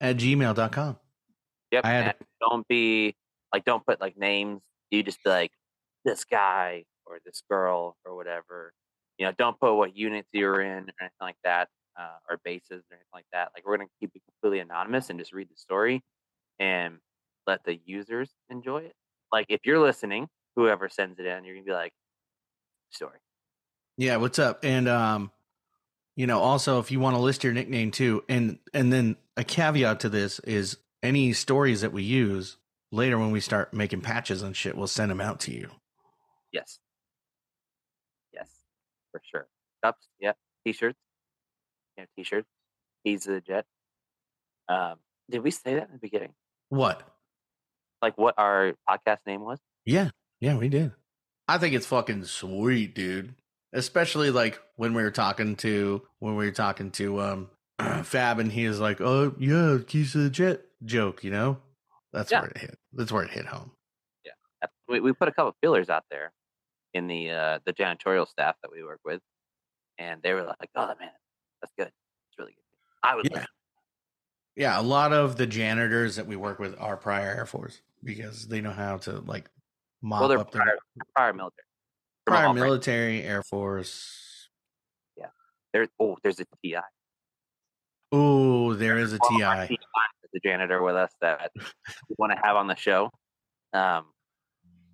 at 0.00 0.16
gmail.com. 0.16 0.98
Yep. 1.72 1.84
I 1.84 1.90
had 1.90 2.16
don't 2.40 2.66
be 2.68 3.14
like 3.52 3.64
don't 3.64 3.84
put 3.84 4.00
like 4.00 4.16
names. 4.16 4.60
You 4.90 5.02
just 5.02 5.22
be 5.22 5.30
like 5.30 5.52
this 6.04 6.24
guy 6.24 6.84
or 7.06 7.18
this 7.24 7.42
girl 7.48 7.96
or 8.04 8.16
whatever. 8.16 8.72
You 9.18 9.26
know, 9.26 9.32
don't 9.36 9.58
put 9.60 9.74
what 9.74 9.96
units 9.96 10.28
you're 10.32 10.60
in 10.60 10.84
or 10.84 10.94
anything 11.00 11.10
like 11.20 11.36
that, 11.44 11.68
uh, 11.98 12.16
or 12.28 12.40
bases 12.44 12.82
or 12.90 12.94
anything 12.94 13.06
like 13.12 13.26
that. 13.32 13.50
Like 13.54 13.66
we're 13.66 13.76
gonna 13.76 13.88
keep 14.00 14.10
it 14.14 14.22
completely 14.24 14.60
anonymous 14.60 15.10
and 15.10 15.18
just 15.18 15.32
read 15.32 15.48
the 15.48 15.56
story 15.56 16.02
and 16.58 16.98
let 17.46 17.64
the 17.64 17.78
users 17.84 18.30
enjoy 18.48 18.78
it. 18.78 18.94
Like 19.30 19.46
if 19.48 19.60
you're 19.64 19.80
listening, 19.80 20.26
whoever 20.56 20.88
sends 20.88 21.18
it 21.18 21.26
in, 21.26 21.44
you're 21.44 21.54
gonna 21.54 21.64
be 21.64 21.72
like, 21.72 21.92
story. 22.90 23.18
Yeah, 23.96 24.16
what's 24.16 24.38
up? 24.38 24.64
And 24.64 24.88
um, 24.88 25.30
you 26.16 26.26
know, 26.26 26.40
also 26.40 26.78
if 26.78 26.90
you 26.90 27.00
want 27.00 27.16
to 27.16 27.22
list 27.22 27.44
your 27.44 27.52
nickname 27.52 27.90
too, 27.90 28.22
and 28.28 28.58
and 28.74 28.92
then 28.92 29.16
a 29.36 29.44
caveat 29.44 30.00
to 30.00 30.08
this 30.08 30.38
is 30.40 30.76
any 31.02 31.32
stories 31.32 31.80
that 31.80 31.92
we 31.92 32.02
use 32.02 32.56
later 32.92 33.18
when 33.18 33.30
we 33.30 33.40
start 33.40 33.72
making 33.72 34.00
patches 34.00 34.42
and 34.42 34.56
shit, 34.56 34.76
we'll 34.76 34.86
send 34.86 35.10
them 35.10 35.20
out 35.20 35.40
to 35.40 35.52
you. 35.52 35.70
Yes. 36.52 36.78
Yes, 38.32 38.48
for 39.12 39.20
sure. 39.30 39.48
Cups, 39.82 40.08
yeah. 40.20 40.32
T-shirts. 40.66 40.98
Yeah, 41.96 42.04
t-shirts. 42.16 42.48
He's 43.04 43.24
the 43.24 43.40
jet. 43.40 43.64
Um, 44.68 44.96
did 45.30 45.42
we 45.42 45.50
say 45.50 45.74
that 45.74 45.86
in 45.86 45.92
the 45.92 45.98
beginning? 45.98 46.34
What? 46.68 47.02
Like 48.02 48.18
what 48.18 48.34
our 48.36 48.74
podcast 48.88 49.18
name 49.26 49.42
was? 49.42 49.58
Yeah, 49.84 50.10
yeah, 50.40 50.56
we 50.56 50.68
did. 50.68 50.92
I 51.48 51.58
think 51.58 51.74
it's 51.74 51.86
fucking 51.86 52.24
sweet, 52.24 52.94
dude. 52.94 53.34
Especially 53.72 54.30
like 54.30 54.60
when 54.76 54.94
we 54.94 55.02
were 55.02 55.10
talking 55.12 55.54
to 55.56 56.02
when 56.18 56.34
we 56.36 56.46
were 56.46 56.52
talking 56.52 56.90
to 56.92 57.20
um 57.20 57.50
Fab 58.04 58.38
and 58.38 58.50
he 58.52 58.64
is 58.64 58.80
like, 58.80 59.00
"Oh 59.00 59.34
yeah, 59.38 59.78
keys 59.86 60.12
to 60.12 60.18
the 60.18 60.30
jet 60.30 60.62
joke," 60.84 61.22
you 61.24 61.30
know. 61.30 61.58
That's 62.12 62.30
Yeah. 62.32 62.40
where 62.42 62.50
it 62.50 62.58
hit. 62.58 62.78
That's 62.92 63.12
where 63.12 63.22
it 63.22 63.30
hit 63.30 63.46
home. 63.46 63.70
Yeah, 64.24 64.32
We, 64.88 65.00
we 65.00 65.12
put 65.12 65.28
a 65.28 65.32
couple 65.32 65.54
fillers 65.62 65.88
out 65.88 66.04
there 66.10 66.32
in 66.94 67.06
the 67.06 67.30
uh, 67.30 67.58
the 67.64 67.72
janitorial 67.72 68.26
staff 68.28 68.56
that 68.62 68.72
we 68.72 68.82
work 68.82 69.00
with, 69.04 69.20
and 69.98 70.20
they 70.22 70.32
were 70.34 70.42
like, 70.44 70.70
"Oh 70.74 70.88
man, 70.98 71.10
that's 71.62 71.72
good. 71.78 71.86
It's 71.88 72.38
really 72.38 72.52
good." 72.52 72.64
I 73.04 73.14
would 73.14 73.26
Yeah. 73.26 73.32
listen. 73.36 73.46
Yeah, 74.56 74.80
a 74.80 74.82
lot 74.82 75.12
of 75.12 75.36
the 75.36 75.46
janitors 75.46 76.16
that 76.16 76.26
we 76.26 76.34
work 76.36 76.58
with 76.58 76.74
are 76.80 76.96
prior 76.96 77.28
Air 77.30 77.46
Force 77.46 77.80
because 78.02 78.48
they 78.48 78.60
know 78.60 78.72
how 78.72 78.96
to 78.98 79.20
like 79.20 79.48
mop 80.02 80.22
Well, 80.28 80.40
up 80.40 80.50
their 80.50 80.62
prior, 80.62 80.78
prior 81.14 81.32
military. 81.32 81.64
Prior 82.26 82.52
military, 82.52 83.22
Air 83.22 83.42
Force. 83.42 84.48
Yeah. 85.16 85.26
There, 85.72 85.88
oh, 85.98 86.16
there's 86.22 86.40
a 86.40 86.44
TI. 86.62 86.76
Oh, 88.12 88.74
there 88.74 88.98
is 88.98 89.12
a 89.12 89.18
One 89.18 89.42
of 89.42 89.48
our 89.48 89.66
TI. 89.66 89.76
TI 89.76 89.82
the 90.32 90.40
janitor 90.40 90.82
with 90.82 90.96
us 90.96 91.12
that 91.20 91.50
we 91.56 92.14
want 92.18 92.32
to 92.32 92.38
have 92.42 92.56
on 92.56 92.66
the 92.66 92.76
show. 92.76 93.10
Um, 93.72 94.06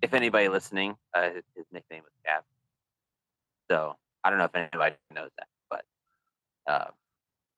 if 0.01 0.13
anybody 0.13 0.49
listening, 0.49 0.95
uh, 1.13 1.29
his, 1.29 1.43
his 1.55 1.65
nickname 1.71 2.03
was 2.03 2.11
Cav. 2.27 2.41
So 3.69 3.95
I 4.23 4.29
don't 4.29 4.39
know 4.39 4.45
if 4.45 4.55
anybody 4.55 4.95
knows 5.13 5.29
that, 5.37 5.47
but 5.69 5.85
uh, 6.71 6.87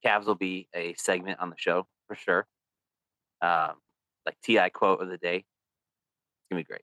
Cavs 0.06 0.26
will 0.26 0.36
be 0.36 0.68
a 0.74 0.94
segment 0.98 1.40
on 1.40 1.50
the 1.50 1.56
show 1.58 1.86
for 2.08 2.16
sure. 2.16 2.48
Um, 3.42 3.74
like 4.26 4.38
Ti 4.44 4.70
quote 4.74 5.02
of 5.02 5.10
the 5.10 5.18
day. 5.18 5.38
It's 5.38 5.46
gonna 6.52 6.62
be 6.62 6.66
great. 6.66 6.82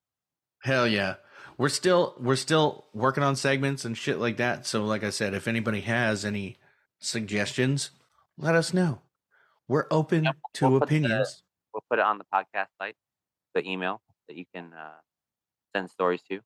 Hell 0.62 0.86
yeah. 0.86 1.16
We're 1.58 1.68
still 1.70 2.14
we're 2.18 2.36
still 2.36 2.84
working 2.92 3.22
on 3.22 3.34
segments 3.36 3.84
and 3.84 3.96
shit 3.96 4.18
like 4.18 4.36
that. 4.36 4.66
So 4.66 4.84
like 4.84 5.02
I 5.04 5.10
said, 5.10 5.32
if 5.34 5.48
anybody 5.48 5.80
has 5.82 6.24
any 6.24 6.56
suggestions, 7.00 7.90
let 8.36 8.54
us 8.54 8.74
know. 8.74 9.00
We're 9.68 9.86
open 9.90 10.24
Yeah, 10.24 10.32
to 10.54 10.68
we'll 10.68 10.78
the- 10.80 10.84
opinions. 10.84 11.42
We'll 11.72 11.84
put 11.90 11.98
it 11.98 12.04
on 12.04 12.18
the 12.18 12.24
podcast 12.32 12.68
site, 12.80 12.96
the 13.54 13.66
email 13.68 14.00
that 14.28 14.36
you 14.36 14.44
can 14.54 14.72
uh, 14.72 14.94
send 15.74 15.90
stories 15.90 16.22
to. 16.30 16.40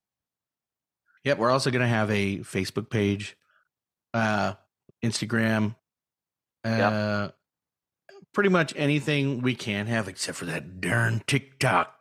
Yep, 1.25 1.39
we're 1.39 1.51
also 1.51 1.71
going 1.71 1.83
to 1.83 1.87
have 1.89 2.11
a 2.11 2.39
Facebook 2.39 2.89
page, 2.91 3.37
uh, 4.15 4.55
Instagram, 5.05 5.77
uh, 6.65 7.29
pretty 8.33 8.49
much 8.51 8.73
anything 8.77 9.41
we 9.43 9.55
can 9.55 9.87
have 9.87 10.09
except 10.09 10.39
for 10.39 10.47
that 10.47 10.81
darn 10.81 11.23
TikTok. 11.27 11.95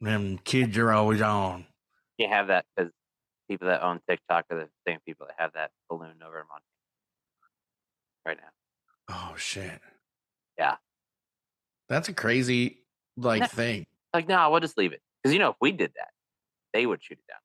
Them 0.00 0.38
kids 0.38 0.76
are 0.78 0.90
always 0.92 1.20
on. 1.20 1.66
You 2.18 2.28
have 2.28 2.48
that 2.48 2.64
because 2.76 2.92
people 3.48 3.68
that 3.68 3.82
own 3.82 4.00
TikTok 4.08 4.46
are 4.50 4.56
the 4.56 4.68
same 4.86 4.98
people 5.06 5.26
that 5.26 5.36
have 5.38 5.52
that 5.54 5.70
balloon 5.88 6.14
over 6.24 6.40
in 6.40 6.46
Montana 6.48 6.62
right 8.24 8.36
now. 8.36 9.32
Oh 9.32 9.36
shit. 9.36 9.80
Yeah. 10.58 10.76
That's 11.88 12.08
a 12.08 12.12
crazy 12.12 12.84
like 13.16 13.50
thing. 13.50 13.86
Like, 14.12 14.28
no, 14.28 14.50
we'll 14.50 14.60
just 14.60 14.78
leave 14.78 14.92
it 14.92 15.00
because 15.22 15.32
you 15.32 15.38
know 15.38 15.50
if 15.50 15.56
we 15.60 15.72
did 15.72 15.92
that, 15.96 16.10
they 16.72 16.86
would 16.86 17.02
shoot 17.02 17.18
it 17.18 17.30
down. 17.30 17.38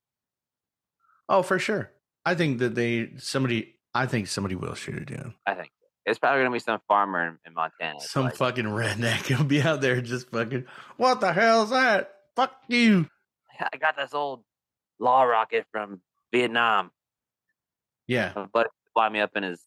Oh, 1.28 1.44
for 1.44 1.60
sure. 1.60 1.92
I 2.26 2.36
think 2.36 2.60
that 2.60 2.76
they 2.76 3.12
somebody. 3.18 3.76
I 3.94 4.06
think 4.06 4.28
somebody 4.28 4.56
will 4.56 4.76
shoot 4.76 4.96
it 4.96 5.16
down. 5.16 5.34
I 5.46 5.56
think 5.56 5.72
it's 6.06 6.20
probably 6.20 6.42
gonna 6.42 6.54
be 6.54 6.60
some 6.60 6.80
farmer 6.88 7.28
in, 7.28 7.38
in 7.46 7.54
Montana. 7.54 8.00
Some 8.02 8.26
like, 8.26 8.36
fucking 8.36 8.66
redneck 8.66 9.36
will 9.36 9.46
be 9.46 9.62
out 9.62 9.82
there 9.82 10.02
just 10.02 10.30
fucking. 10.30 10.66
What 10.98 11.22
the 11.22 11.34
hell's 11.34 11.72
that? 11.72 12.14
Fuck 12.36 12.56
you. 12.68 13.08
I 13.60 13.78
got 13.78 13.98
this 13.98 14.14
old 14.14 14.44
law 15.00 15.24
rocket 15.24 15.66
from 15.72 16.02
Vietnam. 16.34 16.92
Yeah. 18.08 18.34
Uh, 18.36 18.42
My 18.42 18.46
buddy 18.48 18.70
fly 18.94 19.10
me 19.10 19.20
up 19.20 19.32
in 19.36 19.44
his 19.44 19.62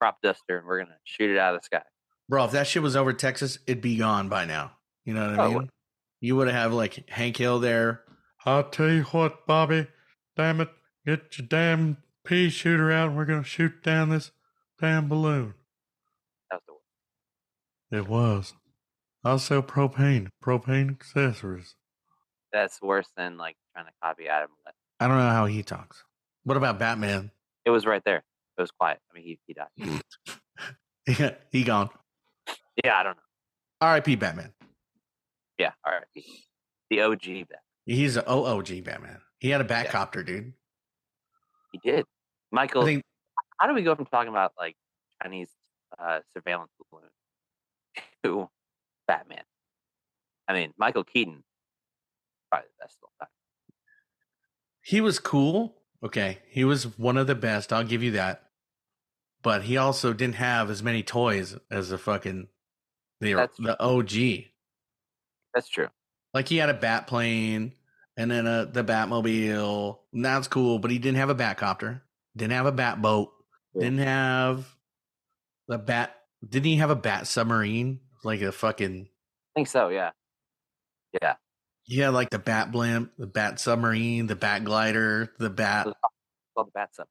crop 0.00 0.18
duster 0.22 0.58
and 0.58 0.66
we're 0.66 0.78
gonna 0.82 0.96
shoot 1.04 1.30
it 1.30 1.38
out 1.38 1.54
of 1.54 1.60
the 1.60 1.64
sky. 1.64 1.82
Bro, 2.28 2.46
if 2.46 2.50
that 2.52 2.66
shit 2.66 2.82
was 2.82 2.96
over 2.96 3.12
Texas, 3.12 3.58
it'd 3.66 3.82
be 3.82 3.96
gone 3.96 4.28
by 4.28 4.44
now. 4.44 4.72
You 5.04 5.14
know 5.14 5.30
what 5.30 5.38
I 5.40 5.44
Oh, 5.44 5.50
mean? 5.60 5.70
You 6.20 6.36
would 6.36 6.48
have 6.48 6.56
had 6.70 6.72
like 6.72 7.08
Hank 7.10 7.36
Hill 7.36 7.58
there. 7.58 8.02
I'll 8.46 8.64
tell 8.70 8.90
you 8.90 9.02
what, 9.04 9.46
Bobby. 9.46 9.88
Damn 10.36 10.60
it. 10.60 10.70
Get 11.04 11.36
your 11.38 11.46
damn 11.48 11.98
pea 12.24 12.48
shooter 12.48 12.90
out 12.92 13.08
and 13.08 13.16
we're 13.16 13.24
going 13.24 13.42
to 13.42 13.48
shoot 13.48 13.82
down 13.82 14.08
this 14.10 14.30
damn 14.80 15.08
balloon. 15.08 15.54
That 16.50 16.60
was 16.68 16.80
the 17.90 17.98
worst. 17.98 18.06
It 18.06 18.08
was. 18.10 18.54
I'll 19.24 19.38
sell 19.40 19.62
propane, 19.62 20.28
propane 20.42 20.90
accessories. 20.90 21.74
That's 22.52 22.80
worse 22.82 23.08
than 23.16 23.36
like 23.36 23.56
trying 23.74 23.86
to 23.86 23.92
copy 24.02 24.28
Adam. 24.28 24.50
West. 24.64 24.76
I 25.00 25.08
don't 25.08 25.16
know 25.18 25.30
how 25.30 25.46
he 25.46 25.62
talks. 25.62 26.04
What 26.44 26.56
about 26.56 26.78
Batman? 26.78 27.30
It 27.64 27.70
was 27.70 27.86
right 27.86 28.02
there. 28.04 28.22
It 28.58 28.60
was 28.60 28.70
quiet. 28.70 28.98
I 29.10 29.14
mean, 29.14 29.24
he 29.24 29.38
he 29.46 29.54
died. 29.54 29.68
Yeah, 31.18 31.34
he 31.50 31.64
gone. 31.64 31.90
Yeah, 32.84 32.96
I 32.96 33.02
don't 33.02 33.16
know. 33.16 33.22
R.I.P. 33.80 34.14
Batman. 34.14 34.52
Yeah, 35.58 35.72
right. 35.84 36.04
The 36.90 37.00
OG 37.00 37.20
Batman. 37.24 37.58
He's 37.86 38.16
an 38.16 38.22
OOG 38.28 38.84
Batman. 38.84 39.18
He 39.40 39.48
had 39.50 39.60
a 39.60 39.64
Batcopter, 39.64 40.24
dude. 40.24 40.52
He 41.72 41.80
did. 41.82 42.00
I 42.04 42.04
Michael, 42.52 42.84
think 42.84 43.02
how 43.58 43.66
do 43.66 43.74
we 43.74 43.82
go 43.82 43.96
from 43.96 44.06
talking 44.06 44.28
about 44.28 44.52
like 44.56 44.76
Chinese 45.20 45.48
uh, 45.98 46.20
surveillance 46.32 46.70
balloon 46.90 47.08
to 48.22 48.48
Batman? 49.08 49.42
I 50.46 50.52
mean, 50.52 50.72
Michael 50.78 51.02
Keaton, 51.04 51.42
probably 52.52 52.68
the 52.78 52.84
best 52.84 52.98
of 52.98 53.04
all 53.04 53.12
time. 53.18 53.32
he 54.82 55.00
was 55.00 55.18
cool. 55.18 55.76
Okay. 56.04 56.38
He 56.48 56.64
was 56.64 56.98
one 56.98 57.16
of 57.16 57.26
the 57.26 57.34
best. 57.34 57.72
I'll 57.72 57.84
give 57.84 58.02
you 58.02 58.12
that. 58.12 58.42
But 59.42 59.62
he 59.62 59.76
also 59.76 60.12
didn't 60.12 60.36
have 60.36 60.70
as 60.70 60.82
many 60.82 61.02
toys 61.02 61.56
as 61.70 61.88
the 61.88 61.98
fucking 61.98 62.48
the 63.20 63.34
That's 63.34 63.56
the 63.56 63.80
OG. 63.82 64.44
That's 65.54 65.68
true. 65.68 65.88
Like 66.34 66.48
he 66.48 66.58
had 66.58 66.68
a 66.68 66.74
bat 66.74 67.06
plane 67.06 67.72
and 68.16 68.30
then 68.30 68.46
a 68.46 68.66
the 68.66 68.84
Batmobile. 68.84 69.98
And 70.12 70.24
that's 70.24 70.48
cool, 70.48 70.78
but 70.78 70.90
he 70.90 70.98
didn't 70.98 71.18
have 71.18 71.30
a 71.30 71.34
Batcopter. 71.34 72.02
Didn't 72.36 72.52
have 72.52 72.66
a 72.66 72.72
bat 72.72 73.00
boat. 73.00 73.32
Yeah. 73.74 73.80
Didn't 73.84 73.98
have 73.98 74.76
the 75.68 75.78
bat 75.78 76.16
didn't 76.46 76.66
he 76.66 76.76
have 76.76 76.90
a 76.90 76.96
bat 76.96 77.26
submarine? 77.26 78.00
Like 78.24 78.42
a 78.42 78.52
fucking 78.52 79.08
I 79.08 79.52
think 79.54 79.68
so. 79.68 79.88
Yeah. 79.88 80.10
Yeah. 81.20 81.34
Yeah, 81.92 82.08
like 82.08 82.30
the 82.30 82.38
bat 82.38 82.72
blimp, 82.72 83.12
the 83.18 83.26
bat 83.26 83.60
submarine, 83.60 84.26
the 84.26 84.36
bat 84.36 84.64
glider, 84.64 85.30
the 85.38 85.50
bat 85.50 85.86
It's 85.86 85.96
called 86.54 86.68
the 86.68 86.72
Bat 86.72 86.94
Sub. 86.94 87.06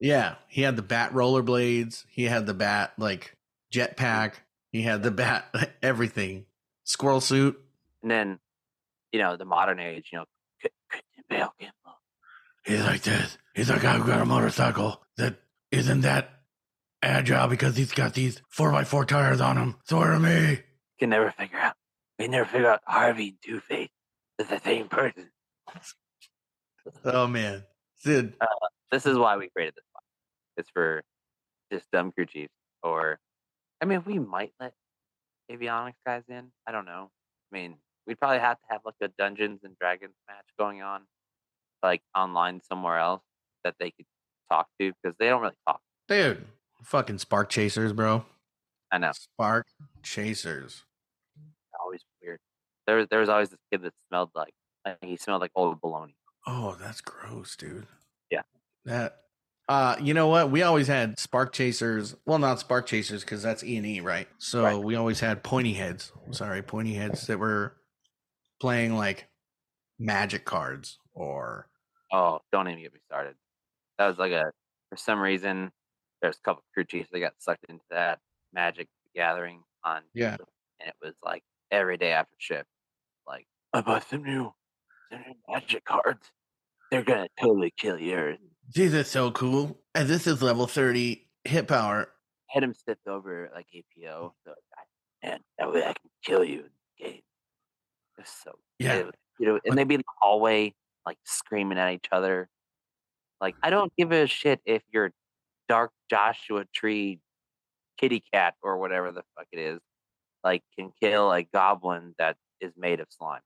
Yeah, 0.00 0.36
he 0.48 0.62
had 0.62 0.76
the 0.76 0.82
bat 0.82 1.12
rollerblades. 1.12 2.04
He 2.08 2.24
had 2.24 2.46
the 2.46 2.54
bat 2.54 2.94
like 2.98 3.36
jetpack. 3.72 4.34
He 4.72 4.82
had 4.82 5.02
the 5.02 5.10
bat 5.10 5.54
everything. 5.82 6.46
Squirrel 6.84 7.20
suit. 7.20 7.60
And 8.02 8.10
then, 8.10 8.38
you 9.12 9.20
know, 9.20 9.36
the 9.36 9.44
modern 9.44 9.78
age, 9.80 10.08
you 10.12 10.18
know, 10.18 10.24
Christian 10.88 11.24
Bale. 11.28 11.54
He's 12.64 12.82
like 12.82 13.02
this. 13.02 13.36
He's 13.54 13.68
like, 13.68 13.84
I've 13.84 14.06
got 14.06 14.22
a 14.22 14.24
motorcycle 14.24 15.02
that 15.18 15.36
isn't 15.70 16.00
that 16.00 16.30
agile 17.02 17.48
because 17.48 17.76
he's 17.76 17.92
got 17.92 18.14
these 18.14 18.40
four 18.48 18.72
by 18.72 18.84
four 18.84 19.04
tires 19.04 19.42
on 19.42 19.58
him. 19.58 19.76
Sort 19.84 20.14
of 20.14 20.22
me. 20.22 20.60
Can 20.98 21.10
never 21.10 21.30
figure 21.30 21.58
out. 21.58 21.74
We 22.18 22.28
never 22.28 22.44
figure 22.44 22.70
out 22.70 22.80
Harvey 22.86 23.28
and 23.28 23.38
Two 23.42 23.60
Face 23.60 23.90
is 24.38 24.48
the 24.48 24.60
same 24.60 24.88
person. 24.88 25.30
Oh 27.04 27.26
man, 27.26 27.64
dude. 28.04 28.34
Uh, 28.40 28.46
this 28.90 29.06
is 29.06 29.16
why 29.16 29.36
we 29.36 29.48
created 29.48 29.74
this 29.74 29.84
one. 29.92 30.02
It's 30.56 30.70
for 30.70 31.02
just 31.72 31.90
dumb 31.90 32.12
crew 32.12 32.26
chiefs. 32.26 32.52
Or, 32.82 33.18
I 33.80 33.86
mean, 33.86 34.02
we 34.04 34.18
might 34.18 34.52
let 34.60 34.74
avionics 35.50 35.94
guys 36.06 36.22
in. 36.28 36.52
I 36.66 36.72
don't 36.72 36.84
know. 36.84 37.10
I 37.52 37.56
mean, 37.56 37.76
we'd 38.06 38.18
probably 38.18 38.38
have 38.38 38.58
to 38.58 38.66
have 38.68 38.82
like 38.84 38.94
a 39.00 39.08
Dungeons 39.18 39.60
and 39.64 39.76
Dragons 39.78 40.14
match 40.28 40.44
going 40.58 40.82
on, 40.82 41.02
like 41.82 42.02
online 42.14 42.60
somewhere 42.60 42.98
else 42.98 43.22
that 43.64 43.74
they 43.80 43.90
could 43.90 44.06
talk 44.50 44.68
to 44.78 44.92
because 45.02 45.16
they 45.18 45.28
don't 45.28 45.40
really 45.40 45.54
talk. 45.66 45.80
Dude, 46.06 46.44
fucking 46.82 47.18
spark 47.18 47.48
chasers, 47.48 47.92
bro. 47.92 48.24
I 48.92 48.98
know. 48.98 49.12
Spark 49.12 49.66
chasers. 50.02 50.84
There, 52.86 52.96
was- 52.96 53.08
there 53.10 53.20
was 53.20 53.28
always 53.28 53.50
this 53.50 53.58
kid 53.72 53.82
that 53.82 53.92
smelled 54.08 54.30
like, 54.34 54.54
like 54.84 54.98
he 55.02 55.16
smelled 55.16 55.40
like 55.40 55.52
old 55.54 55.80
bologna. 55.80 56.14
Oh, 56.46 56.76
that's 56.80 57.00
gross, 57.00 57.56
dude. 57.56 57.86
Yeah. 58.30 58.42
That. 58.84 59.20
Uh, 59.66 59.96
you 59.98 60.12
know 60.12 60.28
what? 60.28 60.50
We 60.50 60.62
always 60.62 60.86
had 60.88 61.18
spark 61.18 61.54
chasers. 61.54 62.14
Well, 62.26 62.38
not 62.38 62.60
spark 62.60 62.84
chasers 62.86 63.22
because 63.24 63.42
that's 63.42 63.64
E 63.64 63.78
and 63.78 63.86
E, 63.86 64.00
right? 64.00 64.28
So 64.36 64.62
Right. 64.62 64.76
we 64.78 64.94
always 64.94 65.20
had 65.20 65.42
pointy 65.42 65.72
heads. 65.72 66.12
Sorry, 66.32 66.60
pointy 66.60 66.92
heads 66.92 67.26
that 67.28 67.38
were 67.38 67.76
playing 68.60 68.94
like 68.94 69.26
magic 69.98 70.44
cards 70.44 70.98
or 71.14 71.68
Oh, 72.12 72.40
don't 72.52 72.68
even 72.68 72.82
get 72.82 72.92
me 72.92 73.00
started. 73.06 73.36
That 73.98 74.06
was 74.08 74.18
like 74.18 74.32
a 74.32 74.52
for 74.90 74.96
some 74.96 75.18
reason 75.20 75.72
there's 76.20 76.36
a 76.36 76.40
couple 76.42 76.62
crew 76.74 76.84
chiefs 76.84 77.08
that 77.12 77.20
got 77.20 77.32
sucked 77.38 77.64
into 77.68 77.84
that 77.90 78.18
Magic 78.52 78.88
Gathering 79.14 79.62
on 79.82 80.02
Yeah. 80.12 80.36
And 80.80 80.88
it 80.88 80.94
was 81.02 81.14
like 81.24 81.42
every 81.70 81.96
day 81.96 82.12
after 82.12 82.34
shift, 82.38 82.68
I 83.74 83.80
bought 83.80 84.08
some 84.08 84.22
new, 84.22 84.52
some 85.10 85.20
new 85.20 85.34
Magic 85.48 85.84
cards. 85.84 86.30
They're 86.90 87.02
gonna 87.02 87.28
totally 87.40 87.72
kill 87.76 87.98
yours. 87.98 88.38
these 88.74 88.94
are 88.94 89.04
so 89.04 89.30
cool. 89.32 89.78
And 89.94 90.08
this 90.08 90.26
is 90.26 90.42
level 90.42 90.66
thirty 90.66 91.28
hit 91.44 91.66
power. 91.68 92.08
Had 92.48 92.62
him 92.62 92.72
stepped 92.74 93.06
over 93.08 93.50
like 93.54 93.66
APO, 93.74 94.34
so 94.44 94.50
I, 94.52 95.26
man, 95.26 95.40
that 95.58 95.72
way 95.72 95.80
I 95.80 95.92
can 95.92 96.10
kill 96.24 96.44
you 96.44 96.60
in 96.60 96.70
the 96.98 97.04
game. 97.04 97.20
It's 98.18 98.30
so 98.44 98.52
Yeah. 98.78 98.94
it 98.94 99.06
was- 99.06 99.14
you 99.40 99.46
know, 99.46 99.58
and 99.64 99.76
they'd 99.76 99.88
be 99.88 99.96
in 99.96 100.00
the 100.00 100.04
hallway 100.20 100.72
like 101.04 101.18
screaming 101.24 101.76
at 101.78 101.92
each 101.92 102.06
other. 102.12 102.48
Like 103.40 103.56
I 103.64 103.70
don't 103.70 103.92
give 103.96 104.12
a 104.12 104.26
shit 104.28 104.60
if 104.64 104.82
you're 104.92 105.10
Dark 105.68 105.90
Joshua 106.08 106.64
Tree 106.72 107.18
kitty 107.98 108.22
cat 108.32 108.54
or 108.62 108.78
whatever 108.78 109.10
the 109.10 109.24
fuck 109.36 109.48
it 109.50 109.58
is, 109.58 109.80
like 110.44 110.62
can 110.78 110.92
kill 111.02 111.32
a 111.32 111.42
goblin 111.42 112.14
that 112.18 112.36
is 112.60 112.72
made 112.76 113.00
of 113.00 113.08
slime. 113.10 113.40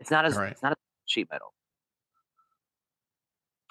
It's 0.00 0.10
not 0.10 0.24
as 0.24 0.36
Right. 0.36 0.52
it's 0.52 0.62
not 0.62 0.72
as 0.72 0.78
sheet 1.06 1.28
metal. 1.30 1.52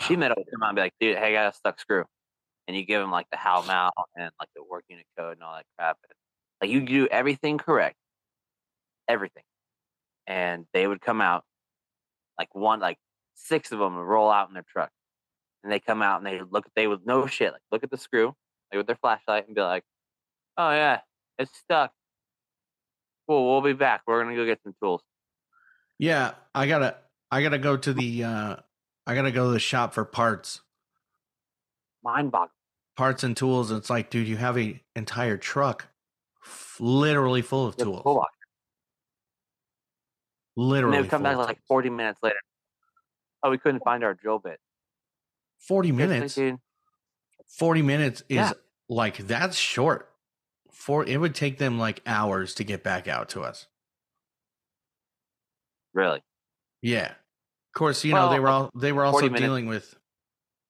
Sheet 0.01 0.19
metal 0.19 0.35
would 0.37 0.51
come 0.51 0.63
out 0.63 0.69
and 0.69 0.75
be 0.75 0.81
like, 0.81 0.93
dude, 0.99 1.17
hey, 1.17 1.29
I 1.29 1.31
got 1.31 1.53
a 1.53 1.57
stuck 1.57 1.79
screw. 1.79 2.05
And 2.67 2.77
you 2.77 2.85
give 2.85 3.01
them 3.01 3.11
like 3.11 3.27
the 3.31 3.37
How 3.37 3.63
Mal 3.63 3.91
and 4.15 4.31
like 4.39 4.49
the 4.55 4.63
work 4.63 4.83
unit 4.89 5.05
code 5.17 5.33
and 5.37 5.43
all 5.43 5.55
that 5.55 5.65
crap. 5.77 5.97
And, 6.07 6.15
like 6.61 6.71
you 6.71 6.81
do 6.85 7.07
everything 7.07 7.57
correct. 7.57 7.95
Everything. 9.07 9.43
And 10.27 10.65
they 10.73 10.85
would 10.85 11.01
come 11.01 11.19
out 11.19 11.43
like 12.37 12.53
one 12.53 12.79
like 12.79 12.97
six 13.33 13.71
of 13.71 13.79
them 13.79 13.95
would 13.95 14.03
roll 14.03 14.29
out 14.29 14.47
in 14.49 14.53
their 14.53 14.65
truck. 14.69 14.91
And 15.63 15.71
they 15.73 15.79
come 15.79 16.01
out 16.03 16.17
and 16.17 16.27
they 16.27 16.41
look 16.41 16.67
at 16.67 16.71
they 16.75 16.87
would 16.87 17.05
no 17.05 17.25
shit, 17.25 17.51
like 17.51 17.61
look 17.71 17.83
at 17.83 17.89
the 17.89 17.97
screw, 17.97 18.27
like 18.71 18.77
with 18.77 18.87
their 18.87 18.95
flashlight 18.97 19.47
and 19.47 19.55
be 19.55 19.61
like, 19.61 19.83
Oh 20.57 20.69
yeah, 20.71 20.99
it's 21.39 21.57
stuck. 21.57 21.91
Cool, 23.27 23.49
we'll 23.51 23.61
be 23.61 23.73
back. 23.73 24.03
We're 24.05 24.21
gonna 24.23 24.35
go 24.35 24.45
get 24.45 24.61
some 24.63 24.75
tools. 24.81 25.01
Yeah, 25.99 26.31
I 26.55 26.65
gotta 26.67 26.95
I 27.29 27.43
gotta 27.43 27.57
go 27.59 27.77
to 27.77 27.93
the 27.93 28.23
uh 28.23 28.55
I 29.05 29.15
gotta 29.15 29.31
go 29.31 29.45
to 29.47 29.51
the 29.51 29.59
shop 29.59 29.93
for 29.93 30.05
parts. 30.05 30.61
Mind 32.03 32.31
boggling. 32.31 32.49
Parts 32.95 33.23
and 33.23 33.35
tools. 33.35 33.71
It's 33.71 33.89
like, 33.89 34.09
dude, 34.09 34.27
you 34.27 34.37
have 34.37 34.57
a 34.57 34.81
entire 34.95 35.37
truck 35.37 35.87
f- 36.43 36.77
literally 36.79 37.41
full 37.41 37.65
of 37.67 37.75
tools. 37.77 38.01
And 40.57 40.65
Literally. 40.67 40.97
they 40.97 41.01
would 41.01 41.09
come 41.09 41.23
back 41.23 41.37
like 41.37 41.57
tools. 41.57 41.65
40 41.67 41.89
minutes 41.89 42.19
later. 42.23 42.35
Oh, 43.43 43.49
we 43.51 43.57
couldn't 43.57 43.81
find 43.83 44.03
our 44.03 44.13
drill 44.13 44.39
bit. 44.39 44.59
40 45.59 45.91
minutes. 45.93 46.35
dude. 46.35 46.57
40 47.47 47.81
minutes 47.81 48.21
is 48.29 48.35
Yeah. 48.37 48.51
like 48.89 49.17
that's 49.17 49.57
short. 49.57 50.09
For 50.71 51.05
it 51.05 51.17
would 51.17 51.35
take 51.35 51.57
them 51.57 51.77
like 51.79 52.01
hours 52.05 52.53
to 52.55 52.63
get 52.63 52.83
back 52.83 53.07
out 53.07 53.29
to 53.29 53.41
us. 53.41 53.67
Really? 55.93 56.21
Yeah. 56.81 57.11
Of 57.11 57.73
course, 57.77 58.03
you 58.03 58.13
know, 58.13 58.29
they 58.29 58.39
were 58.39 58.47
all 58.49 58.71
they 58.75 58.91
were 58.91 59.03
40 59.03 59.15
also 59.15 59.25
minutes- 59.27 59.41
dealing 59.41 59.65
with 59.67 59.95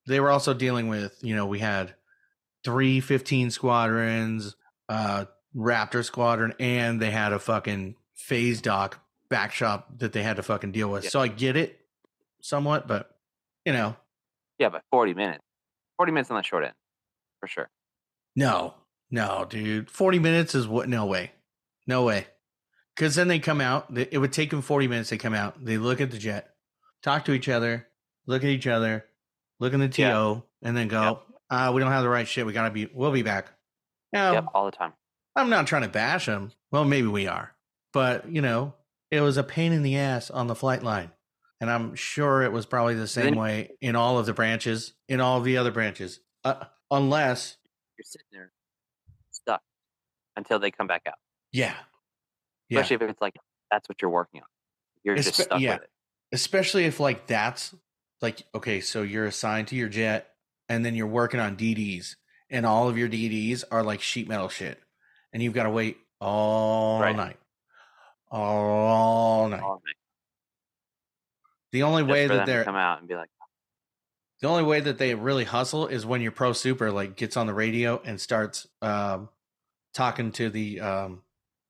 they 0.08 0.20
were 0.20 0.30
also 0.32 0.54
dealing 0.54 0.88
with, 0.88 1.18
you 1.22 1.36
know, 1.36 1.46
we 1.46 1.60
had 1.60 1.94
three 2.64 3.00
15 3.00 3.52
squadrons, 3.52 4.56
uh 4.88 5.26
Raptor 5.56 6.04
squadron, 6.06 6.54
and 6.60 7.02
they 7.02 7.10
had 7.12 7.34
a 7.34 7.40
fucking 7.40 7.96
phase 8.16 8.62
dock 8.62 9.00
back 9.30 9.52
shop 9.52 9.88
that 9.98 10.14
they 10.14 10.22
had 10.24 10.36
to 10.38 10.44
fucking 10.44 10.72
deal 10.72 10.90
with. 10.90 11.06
Yeah. 11.06 11.10
So 11.10 11.20
I 11.20 11.28
get 11.28 11.56
it 11.56 11.80
somewhat, 12.42 12.88
but 12.88 13.16
you 13.66 13.74
know, 13.74 13.96
Yeah, 14.60 14.70
but 14.70 14.84
40 14.92 15.14
minutes. 15.14 15.44
40 15.98 16.12
minutes 16.12 16.30
on 16.32 16.38
the 16.38 16.44
short 16.44 16.64
end, 16.64 16.74
for 17.40 17.48
sure. 17.48 17.70
No, 18.36 18.76
no, 19.12 19.46
dude. 19.50 19.90
40 19.90 20.20
minutes 20.20 20.54
is 20.56 20.68
what? 20.68 20.88
No 20.88 21.06
way. 21.06 21.32
No 21.88 22.04
way. 22.04 22.28
Because 23.00 23.16
then 23.16 23.30
they 23.30 23.40
come 23.40 23.62
out. 23.62 23.98
It 23.98 24.18
would 24.18 24.34
take 24.34 24.50
them 24.50 24.62
40 24.62 24.90
minutes. 24.90 25.10
They 25.10 25.18
come 25.18 25.34
out. 25.34 25.64
They 25.64 25.78
look 25.78 26.02
at 26.02 26.12
the 26.12 26.18
jet, 26.18 26.54
talk 27.02 27.24
to 27.26 27.32
each 27.32 27.48
other, 27.48 27.88
look 28.28 28.44
at 28.44 28.50
each 28.50 28.68
other, 28.68 29.06
look 29.62 29.72
in 29.72 29.80
the 29.80 29.88
TO, 29.88 30.02
Yeah. 30.02 30.36
and 30.64 30.76
then 30.76 30.90
go, 30.90 31.22
uh, 31.50 31.72
we 31.74 31.80
don't 31.80 31.94
have 31.94 32.04
the 32.04 32.10
right 32.10 32.28
shit. 32.28 32.46
We 32.46 32.52
gotta 32.52 32.72
be. 32.72 32.88
We'll 32.94 33.14
be 33.14 33.22
back. 33.22 33.54
Now, 34.12 34.34
Yep, 34.34 34.46
all 34.54 34.66
the 34.66 34.72
time. 34.76 34.92
I'm 35.34 35.50
not 35.50 35.66
trying 35.66 35.84
to 35.84 35.88
bash 35.88 36.26
them. 36.26 36.52
Well, 36.74 36.84
maybe 36.84 37.08
we 37.08 37.26
are, 37.26 37.56
but 37.94 38.30
you 38.30 38.42
know, 38.42 38.74
it 39.12 39.22
was 39.22 39.38
a 39.38 39.44
pain 39.44 39.72
in 39.72 39.82
the 39.82 39.96
ass 39.96 40.30
on 40.30 40.48
the 40.48 40.56
flight 40.56 40.84
line, 40.84 41.12
and 41.62 41.70
I'm 41.72 41.96
sure 41.96 42.42
it 42.44 42.52
was 42.52 42.66
probably 42.66 42.96
the 42.96 43.08
same 43.08 43.26
Then- 43.28 43.36
way 43.38 43.78
in 43.80 43.96
all 43.96 44.20
of 44.20 44.26
the 44.26 44.34
branches, 44.34 44.92
in 45.08 45.22
all 45.22 45.38
of 45.38 45.46
the 45.46 45.56
other 45.56 45.72
branches, 45.72 46.20
uh, 46.44 46.66
unless, 46.92 47.56
You're 47.98 48.04
sitting 48.04 48.28
there 48.34 48.52
stuck 49.32 49.62
until 50.36 50.60
they 50.60 50.70
come 50.72 50.88
back 50.88 51.04
out. 51.08 51.18
yeah, 51.54 51.76
yeah, 52.70 52.80
Especially 52.80 53.06
if 53.06 53.12
it's 53.12 53.22
like 53.22 53.36
that's 53.72 53.90
what 53.90 54.02
you're 54.02 54.12
working 54.12 54.42
on. 54.42 54.48
You're 55.04 55.16
just 55.16 55.36
stuck 55.36 55.60
yeah. 55.60 55.76
with 55.76 55.84
it. 55.84 55.90
especially 56.32 56.86
if 56.86 57.00
like 57.00 57.28
that's 57.28 57.74
like 58.22 58.44
okay, 58.54 58.82
so 58.82 59.02
you're 59.02 59.26
assigned 59.26 59.68
to 59.70 59.76
your 59.76 59.90
jet, 59.90 60.30
and 60.68 60.86
then 60.86 60.96
you're 60.96 61.08
working 61.08 61.40
on 61.40 61.56
DDs, 61.56 62.16
and 62.50 62.66
all 62.66 62.90
of 62.90 62.98
your 62.98 63.10
DDs 63.10 63.64
are 63.72 63.84
like 63.84 64.02
sheet 64.02 64.28
metal 64.28 64.50
shit, 64.50 64.80
and 65.34 65.42
you've 65.42 65.54
got 65.54 65.64
to 65.64 65.70
wait 65.70 65.98
all 66.20 67.00
Right. 67.02 67.16
night, 67.16 67.38
all 68.30 69.48
night. 69.50 69.62
All 69.62 69.82
night. 69.86 69.96
The 71.72 71.84
only 71.84 72.02
Just 72.04 72.12
way 72.12 72.28
that 72.28 72.46
they're 72.46 72.64
come 72.66 72.76
out 72.76 73.00
and 73.00 73.08
be 73.08 73.16
like, 73.16 73.30
The 74.42 74.48
only 74.48 74.64
way 74.64 74.80
that 74.80 74.98
they 74.98 75.16
really 75.16 75.44
hustle 75.46 75.88
is 75.88 76.06
when 76.06 76.22
your 76.22 76.32
pro 76.32 76.52
super 76.54 76.92
like 76.92 77.16
gets 77.16 77.38
on 77.38 77.48
the 77.48 77.54
radio 77.54 78.02
and 78.04 78.20
starts 78.20 78.68
um, 78.82 79.30
talking 79.94 80.32
to 80.34 80.50
the 80.50 80.82
um, 80.82 81.22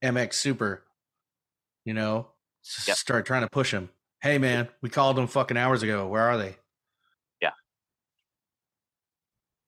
MX 0.02 0.34
Super. 0.34 0.84
You 1.84 1.94
know, 1.94 2.32
Yep. 2.86 2.96
start 2.96 3.26
trying 3.26 3.42
to 3.42 3.48
push 3.48 3.72
him. 3.72 3.90
Hey 4.22 4.38
man, 4.38 4.68
we 4.82 4.90
called 4.90 5.16
them 5.16 5.26
fucking 5.26 5.56
hours 5.56 5.82
ago. 5.82 6.06
Where 6.06 6.22
are 6.28 6.36
they? 6.36 6.56
Yeah. 7.40 7.52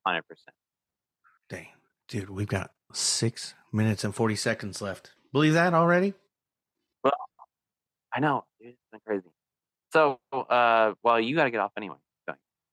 hundred 0.07 0.23
percent. 0.29 0.55
Dang, 1.49 1.69
dude, 2.09 2.31
we've 2.31 2.49
got 2.49 2.73
six 2.93 3.55
minutes 3.73 4.05
and 4.05 4.15
forty 4.15 4.37
seconds 4.37 4.83
left. 4.83 5.13
Believe 5.33 5.55
that 5.55 5.73
already? 5.75 6.13
Well, 7.03 7.13
I 8.15 8.21
know, 8.21 8.45
dude, 8.61 8.71
it's 8.71 8.79
been 8.91 9.01
crazy. 9.07 9.31
So, 9.93 10.21
uh, 10.33 10.93
well, 11.03 11.19
you 11.21 11.35
got 11.37 11.45
to 11.45 11.51
get 11.51 11.61
off 11.61 11.73
anyway. 11.77 11.97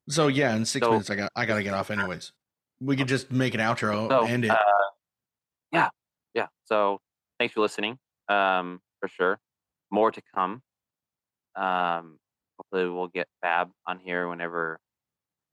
So 0.09 0.27
yeah, 0.27 0.55
in 0.55 0.65
six 0.65 0.83
So- 0.83 0.91
minutes, 0.91 1.09
I 1.11 1.15
got 1.15 1.31
I 1.35 1.45
got 1.45 1.55
to 1.55 1.63
get 1.63 1.73
off 1.75 1.91
anyways. 1.91 2.31
We 2.81 2.95
could 2.95 3.07
just 3.07 3.29
make 3.31 3.53
an 3.53 3.59
outro, 3.59 4.09
So, 4.09 4.25
end 4.25 4.45
it. 4.45 4.51
uh, 4.51 4.55
yeah, 5.71 5.89
yeah. 6.33 6.47
So, 6.65 6.99
thanks 7.37 7.53
for 7.53 7.59
listening. 7.61 7.99
Um, 8.29 8.81
for 8.99 9.07
sure, 9.07 9.39
more 9.91 10.11
to 10.11 10.21
come. 10.33 10.61
Um, 11.55 12.19
hopefully, 12.57 12.89
we'll 12.89 13.07
get 13.07 13.27
Fab 13.41 13.69
on 13.87 13.99
here 13.99 14.27
whenever 14.29 14.79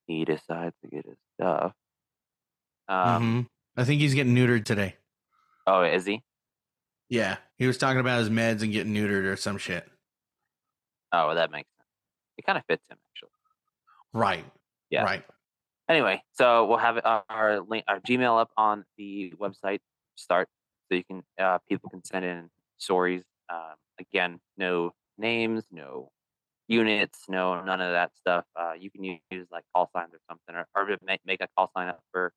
he 0.07 0.25
decides 0.25 0.75
to 0.83 0.89
get 0.89 1.05
his 1.07 1.17
stuff. 1.39 1.73
Um, 2.89 3.45
Mhm. 3.45 3.49
I 3.77 3.85
think 3.85 4.01
he's 4.01 4.15
getting 4.15 4.35
neutered 4.35 4.65
today. 4.65 4.97
oh, 5.67 5.83
is 5.83 6.07
he? 6.07 6.23
Yeah, 7.09 7.39
he 7.57 7.67
was 7.67 7.79
talking 7.79 8.01
about 8.01 8.19
his 8.21 8.31
meds 8.31 8.63
and 8.63 8.73
getting 8.73 8.93
neutered 8.95 9.25
or 9.25 9.37
some 9.37 9.59
shit. 9.59 9.89
Oh, 11.13 11.35
that 11.35 11.51
makes 11.51 11.69
sense. 11.77 11.89
It 12.39 12.45
kind 12.47 12.59
of 12.59 12.65
fits 12.67 12.85
him 12.89 12.99
actually. 13.11 13.31
Right. 14.13 14.45
Yeah. 14.91 15.03
Right. 15.05 15.25
Anyway, 15.89 16.23
so 16.33 16.67
we'll 16.67 16.79
have 16.79 16.99
our, 17.05 17.25
our 17.29 17.61
link, 17.61 17.85
our 17.87 18.01
Gmail 18.01 18.41
up 18.41 18.51
on 18.57 18.85
the 18.97 19.33
website 19.39 19.81
start, 20.17 20.49
so 20.89 20.97
you 20.97 21.05
can 21.05 21.23
uh, 21.39 21.59
people 21.69 21.91
can 21.91 22.05
send 22.05 22.25
in 22.25 22.51
stories. 22.79 23.23
Um, 23.49 23.75
again, 24.01 24.41
no 24.57 24.93
names, 25.19 25.65
no 25.71 26.11
units, 26.69 27.21
no 27.29 27.63
none 27.63 27.81
of 27.81 27.93
that 27.93 28.17
stuff. 28.17 28.45
Uh, 28.59 28.73
you 28.79 28.91
can 28.91 29.05
use, 29.05 29.47
like 29.53 29.65
call 29.75 29.89
signs 29.95 30.13
or 30.13 30.21
something, 30.29 30.55
or, 30.55 30.67
or 30.75 30.97
make 31.05 31.21
make 31.25 31.41
a 31.41 31.49
call 31.57 31.71
sign 31.77 31.89
up 31.89 32.01
for 32.13 32.33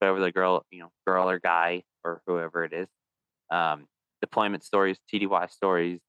whoever 0.00 0.20
the 0.20 0.32
girl, 0.32 0.64
you 0.70 0.80
know, 0.80 0.90
girl 1.06 1.28
or 1.28 1.38
guy 1.38 1.82
or 2.04 2.22
whoever 2.26 2.64
it 2.64 2.72
is. 2.72 2.88
Um, 3.50 3.86
deployment 4.20 4.64
stories, 4.64 4.98
TDY 5.12 5.50
stories, 5.50 6.00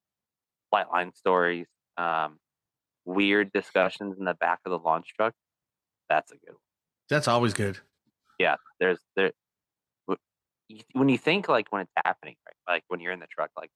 flight 0.70 0.90
line 0.92 1.14
stories, 1.14 1.68
um, 1.98 2.38
weird 3.06 3.52
discussions 3.54 4.18
in 4.18 4.26
the 4.26 4.34
back 4.34 4.60
of 4.66 4.72
the 4.72 4.80
launch 4.80 5.14
truck. 5.16 5.34
That's 6.10 6.32
a 6.32 6.36
good 6.36 6.52
one 6.54 6.62
That's 7.10 7.28
always 7.28 7.54
good. 7.54 7.80
yeah 8.40 8.56
there's 8.80 9.00
there 9.16 9.32
when 10.94 11.10
you 11.10 11.18
think 11.18 11.48
like 11.50 11.68
when 11.72 11.82
it's 11.82 11.92
happening 12.06 12.36
right 12.46 12.74
like 12.74 12.84
when 12.88 13.00
you're 13.00 13.12
in 13.14 13.20
the 13.20 13.28
truck 13.28 13.50
like 13.58 13.70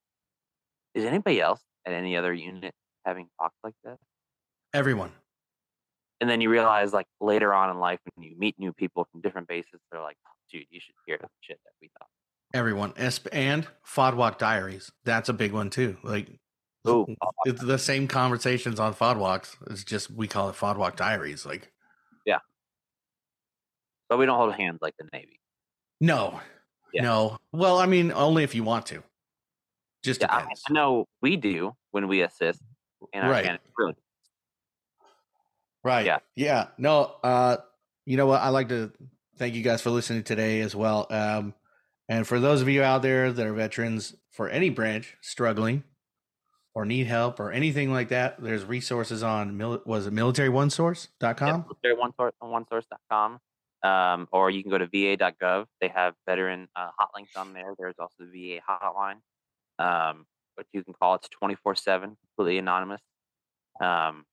is 0.94 1.06
anybody 1.06 1.42
else 1.42 1.62
at 1.86 1.94
any 1.94 2.16
other 2.16 2.34
unit 2.34 2.74
having 3.06 3.28
talks 3.40 3.56
like 3.64 3.74
this 3.84 3.98
Everyone. 4.74 5.12
and 6.20 6.30
then 6.30 6.42
you 6.42 6.50
realize 6.50 6.94
like 6.94 7.08
later 7.20 7.54
on 7.54 7.70
in 7.70 7.80
life 7.80 8.00
when 8.16 8.28
you 8.28 8.38
meet 8.38 8.58
new 8.60 8.74
people 8.74 9.08
from 9.12 9.22
different 9.22 9.48
bases 9.48 9.80
they're 9.92 10.02
like 10.02 10.18
oh, 10.28 10.32
dude 10.52 10.66
you 10.70 10.80
should 10.80 10.96
hear 11.06 11.18
the 11.20 11.28
shit 11.42 11.60
that 11.66 11.72
we 11.82 11.90
thought 11.98 12.08
Everyone. 12.54 12.92
Esp- 12.94 13.30
And 13.32 13.66
Fodwalk 13.88 14.38
Diaries. 14.38 14.92
That's 15.06 15.30
a 15.30 15.34
big 15.34 15.54
one 15.54 15.70
too. 15.70 15.96
Like 16.04 16.28
Ooh, 16.86 17.06
it's 17.46 17.62
the 17.64 17.78
same 17.78 18.10
conversations 18.10 18.78
on 18.78 18.94
Fodwalks. 18.94 19.56
It's 19.70 19.86
just 19.86 20.12
we 20.12 20.28
call 20.28 20.50
it 20.50 20.56
Fodwalk 20.58 20.98
Diaries. 20.98 21.46
Like 21.46 21.72
yeah. 22.26 22.40
but 24.10 24.18
we 24.20 24.26
don't 24.26 24.36
hold 24.38 24.54
hands 24.54 24.80
like 24.82 24.96
the 25.00 25.08
navy 25.14 25.40
no. 26.02 26.42
Yeah. 26.94 27.04
No. 27.04 27.38
Well, 27.54 27.78
I 27.78 27.86
mean, 27.86 28.12
only 28.12 28.44
if 28.44 28.54
you 28.54 28.64
want 28.66 28.88
to. 28.88 29.02
Just 30.04 30.22
yeah 30.22 30.34
I, 30.34 30.40
depends. 30.42 30.64
I 30.70 30.74
know 30.74 31.08
we 31.22 31.38
do 31.38 31.76
when 31.92 32.08
we 32.08 32.22
assist 32.22 32.62
in 33.14 33.22
our 33.22 33.30
Right. 33.30 33.60
really 33.78 33.96
Right. 35.84 36.06
Yeah. 36.06 36.20
Yeah. 36.36 36.68
No, 36.78 37.16
uh, 37.24 37.58
you 38.06 38.18
know 38.18 38.28
what? 38.28 38.42
I 38.42 38.50
like 38.50 38.70
to 38.70 38.92
thank 39.38 39.56
you 39.56 39.64
guys 39.64 39.82
for 39.82 39.90
listening 39.90 40.24
today 40.24 40.62
as 40.62 40.76
well. 40.76 41.08
Um, 41.10 41.56
and 42.08 42.28
for 42.28 42.40
those 42.40 42.62
of 42.62 42.70
you 42.70 42.84
out 42.84 43.02
there 43.02 43.32
that 43.32 43.46
are 43.46 43.54
veterans 43.54 44.16
for 44.32 44.48
any 44.50 44.70
branch 44.70 45.18
struggling 45.22 45.84
or 46.76 46.86
need 46.86 47.08
help 47.08 47.40
or 47.40 47.52
anything 47.52 47.92
like 47.92 48.10
that, 48.10 48.42
there's 48.42 48.64
resources 48.64 49.24
on 49.24 49.58
mil- 49.58 49.82
was 49.86 50.06
it 50.08 50.14
military1source.com? 50.14 51.62
Military 51.64 51.96
one 51.96 52.14
source 52.16 52.34
on 52.42 52.64
onesource.com. 52.66 53.40
Um, 53.84 54.28
or 54.32 54.52
you 54.52 54.62
can 54.62 54.70
go 54.70 54.78
to 54.78 54.86
va.gov. 54.86 55.66
They 55.80 55.88
have 55.88 56.14
veteran 56.28 56.68
uh, 56.76 56.90
hot 56.96 57.10
links 57.16 57.36
on 57.36 57.54
there. 57.54 57.74
There's 57.80 57.96
also 57.98 58.26
the 58.32 58.60
VA 58.60 58.62
hotline, 58.70 59.16
um, 59.82 60.26
which 60.56 60.68
you 60.74 60.84
can 60.84 60.94
call. 60.94 61.16
It's 61.16 61.30
24 61.30 61.76
7, 61.76 62.18
completely 62.36 62.58
anonymous. 62.58 63.02
Um, 63.82 64.26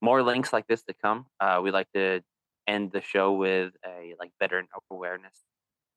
more 0.00 0.22
links 0.22 0.52
like 0.52 0.66
this 0.66 0.82
to 0.84 0.94
come. 1.02 1.26
Uh, 1.40 1.60
we 1.62 1.70
like 1.70 1.88
to 1.94 2.22
end 2.66 2.92
the 2.92 3.00
show 3.00 3.32
with 3.32 3.72
a 3.84 4.14
like 4.18 4.30
veteran 4.40 4.66
awareness 4.90 5.34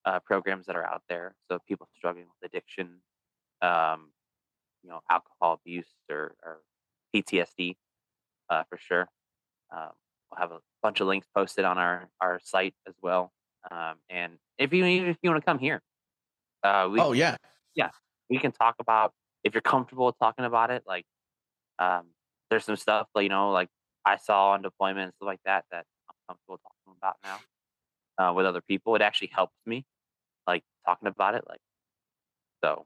uh, 0.06 0.20
programs 0.20 0.66
that 0.66 0.76
are 0.76 0.86
out 0.86 1.04
there. 1.08 1.36
So 1.50 1.60
people 1.68 1.88
struggling 1.96 2.26
with 2.26 2.50
addiction, 2.52 3.02
um, 3.62 4.12
you 4.84 4.90
know, 4.90 5.02
alcohol 5.10 5.60
abuse 5.62 5.90
or, 6.10 6.36
or 6.44 6.62
PTSD, 7.16 7.76
uh, 8.50 8.64
for 8.70 8.78
sure. 8.78 9.08
Um, 9.76 9.92
we'll 10.30 10.40
have 10.40 10.52
a 10.52 10.60
bunch 10.82 11.00
of 11.00 11.08
links 11.08 11.28
posted 11.36 11.66
on 11.66 11.78
our 11.78 12.10
our 12.20 12.40
site 12.44 12.74
as 12.88 12.96
well. 13.02 13.32
Um, 13.70 13.96
and 14.10 14.34
if 14.58 14.74
you 14.74 14.84
if 14.86 15.18
you 15.22 15.30
want 15.30 15.42
to 15.42 15.46
come 15.46 15.60
here, 15.60 15.82
uh, 16.64 16.90
we 16.92 17.00
Oh, 17.00 17.12
yeah, 17.12 17.38
yeah. 17.76 17.90
We 18.32 18.39
can 18.39 18.52
talk 18.52 18.76
about 18.80 19.13
if 19.44 19.54
you're 19.54 19.62
comfortable 19.62 20.12
talking 20.13 20.46
about 20.46 20.72
it. 20.72 20.84
Like, 20.88 21.06
um, 21.78 22.08
there's 22.50 22.65
some 22.65 22.78
stuff 22.78 23.08
like 23.13 23.24
you 23.24 23.30
know, 23.30 23.52
like 23.52 23.70
I 24.06 24.17
saw 24.17 24.52
on 24.52 24.62
deployment 24.63 25.04
and 25.04 25.13
stuff 25.17 25.28
like 25.28 25.41
that 25.46 25.65
that 25.72 25.86
I'm 26.10 26.15
comfortable 26.30 26.60
talking 26.63 26.98
about 26.98 27.17
now 27.24 28.30
uh, 28.30 28.34
with 28.34 28.46
other 28.46 28.62
people. 28.62 28.96
It 28.96 29.02
actually 29.02 29.32
helps 29.34 29.56
me, 29.65 29.86
like 30.48 30.63
talking 30.88 31.08
about 31.08 31.36
it. 31.36 31.44
Like, 31.48 31.60
so 32.63 32.86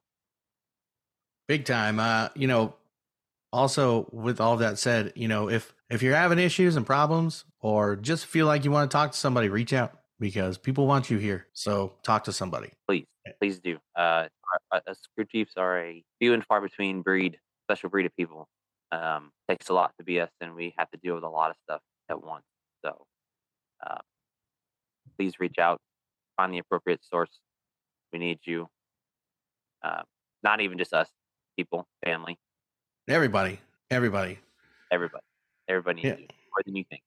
Big 1.47 1.65
time. 1.65 1.99
Uh, 1.99 2.29
you 2.35 2.47
know, 2.47 2.73
also 3.53 4.07
with 4.11 4.41
all 4.41 4.57
that 4.57 4.79
said, 4.79 5.13
you 5.15 5.27
know, 5.27 5.49
if 5.49 5.73
if 5.89 6.01
you're 6.01 6.15
having 6.15 6.39
issues 6.39 6.75
and 6.75 6.85
problems 6.85 7.45
or 7.59 7.95
just 7.95 8.25
feel 8.25 8.47
like 8.47 8.65
you 8.65 8.71
want 8.71 8.89
to 8.89 8.95
talk 8.95 9.11
to 9.11 9.17
somebody, 9.17 9.49
reach 9.49 9.73
out 9.73 9.93
because 10.19 10.57
people 10.57 10.87
want 10.87 11.11
you 11.11 11.17
here. 11.17 11.45
So 11.53 11.93
talk 12.03 12.23
to 12.23 12.31
somebody. 12.31 12.71
please, 12.87 13.05
please 13.39 13.59
do. 13.59 13.77
Uh, 13.95 14.27
uh, 14.71 14.79
crew 15.15 15.25
chiefs 15.25 15.53
are 15.57 15.79
a 15.79 16.03
few 16.19 16.33
and 16.33 16.43
far 16.45 16.61
between 16.61 17.01
breed, 17.01 17.39
special 17.67 17.89
breed 17.89 18.05
of 18.05 18.15
people. 18.15 18.47
Um, 18.91 19.31
takes 19.49 19.69
a 19.69 19.73
lot 19.73 19.93
to 19.97 20.03
be 20.03 20.19
us, 20.21 20.29
and 20.41 20.53
we 20.55 20.73
have 20.77 20.89
to 20.91 20.97
deal 20.97 21.15
with 21.15 21.23
a 21.23 21.29
lot 21.29 21.49
of 21.49 21.57
stuff 21.63 21.81
at 22.09 22.23
once. 22.23 22.45
So, 22.85 23.05
uh, 23.85 23.97
please 25.17 25.39
reach 25.39 25.57
out, 25.59 25.79
find 26.37 26.53
the 26.53 26.59
appropriate 26.59 27.03
source. 27.03 27.39
We 28.13 28.19
need 28.19 28.39
you. 28.45 28.67
Uh, 29.83 30.03
not 30.43 30.61
even 30.61 30.77
just 30.77 30.93
us, 30.93 31.09
people, 31.57 31.87
family, 32.03 32.37
Everybody. 33.07 33.59
Everybody. 33.91 34.39
everybody. 34.91 35.23
Everybody 35.67 35.95
needs 36.01 36.07
Yeah. 36.07 36.21
you 36.21 36.27
more 36.51 36.61
than 36.65 36.75
you 36.75 36.83
think. 36.89 37.01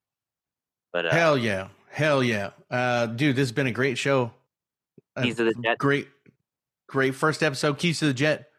But 0.92 1.06
uh, 1.06 1.10
Hell 1.10 1.36
yeah. 1.38 1.68
Hell 1.90 2.22
yeah. 2.22 2.50
Uh 2.70 3.06
dude, 3.06 3.34
this 3.34 3.48
has 3.48 3.52
been 3.52 3.66
a 3.66 3.72
great 3.72 3.98
show. 3.98 4.32
Keys 5.22 5.36
to 5.36 5.44
the 5.44 5.54
Jet. 5.54 5.78
Great 5.78 6.08
great 6.86 7.14
first 7.14 7.42
episode, 7.42 7.78
Keys 7.78 7.98
to 8.00 8.06
the 8.06 8.14
Jet. 8.14 8.50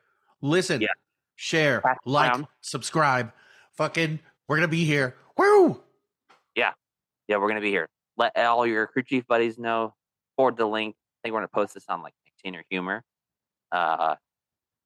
Listen, 0.42 0.82
Yeah. 0.82 0.88
share, 1.36 1.82
like, 2.06 2.46
subscribe. 2.62 3.32
Fucking 3.74 4.20
we're 4.48 4.58
gonna 4.58 4.68
be 4.68 4.86
here. 4.86 5.16
Woo! 5.38 5.82
yeah, 6.56 6.74
yeah, 7.28 7.38
we're 7.38 7.48
gonna 7.48 7.62
be 7.62 7.72
here. 7.72 7.88
let 8.18 8.36
all 8.38 8.68
your 8.68 8.86
crew 8.88 9.02
chief 9.04 9.26
buddies 9.28 9.58
know. 9.58 9.94
Forward 10.36 10.58
the 10.58 10.66
link. 10.66 10.96
I 10.96 11.18
think 11.24 11.34
we're 11.34 11.40
gonna 11.40 11.48
post 11.50 11.74
this 11.74 11.86
on 11.88 12.02
like 12.02 12.14
Container 12.26 12.64
Humor. 12.70 13.04
Uh, 13.72 14.16
a 14.16 14.18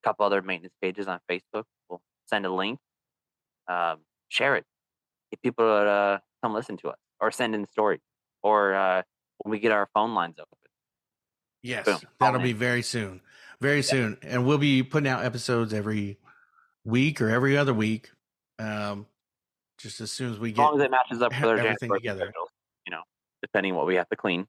couple 0.04 0.26
other 0.26 0.42
maintenance 0.42 0.76
pages 0.82 1.08
on 1.08 1.20
Facebook. 1.30 1.64
We'll 1.90 2.02
send 2.28 2.46
a 2.46 2.50
link. 2.54 2.80
Um, 3.68 4.00
share 4.30 4.56
it. 4.56 4.66
Get 5.32 5.42
people 5.42 5.66
to 5.66 5.72
uh, 5.72 6.18
come 6.44 6.54
listen 6.54 6.78
to 6.78 6.90
us 6.90 6.98
or 7.20 7.32
send 7.32 7.56
in 7.56 7.68
stories 7.68 8.02
or 8.44 8.74
uh, 8.76 9.02
when 9.40 9.52
we 9.52 9.60
get 9.60 9.72
our 9.72 9.88
phone 9.94 10.14
lines 10.14 10.36
open. 10.40 10.58
Yes, 11.64 11.86
Boom. 11.86 12.00
that'll 12.20 12.38
All 12.38 12.44
be 12.44 12.52
in. 12.52 12.58
very 12.58 12.82
soon. 12.84 13.22
Very 13.62 13.82
soon. 13.82 14.18
And 14.22 14.46
we'll 14.46 14.58
be 14.58 14.84
putting 14.84 15.08
out 15.10 15.24
episodes 15.24 15.74
every 15.74 16.18
week 16.84 17.22
or 17.22 17.30
every 17.30 17.58
other 17.58 17.74
week. 17.74 18.12
Um, 18.60 19.06
just 19.80 20.02
as 20.02 20.12
soon 20.12 20.32
as 20.34 20.40
we 20.40 20.52
get, 20.52 20.62
As 20.62 20.66
long 20.68 20.80
as 20.82 20.86
it 20.86 20.92
matches 20.92 21.22
up 21.22 21.32
with 21.32 21.60
everything 21.60 21.92
together. 21.94 22.26
schedules, 22.26 22.50
you 22.86 22.92
know, 22.92 23.02
depending 23.42 23.76
what 23.76 23.88
we 23.88 23.96
have 23.96 24.10
to 24.10 24.16
clean. 24.18 24.46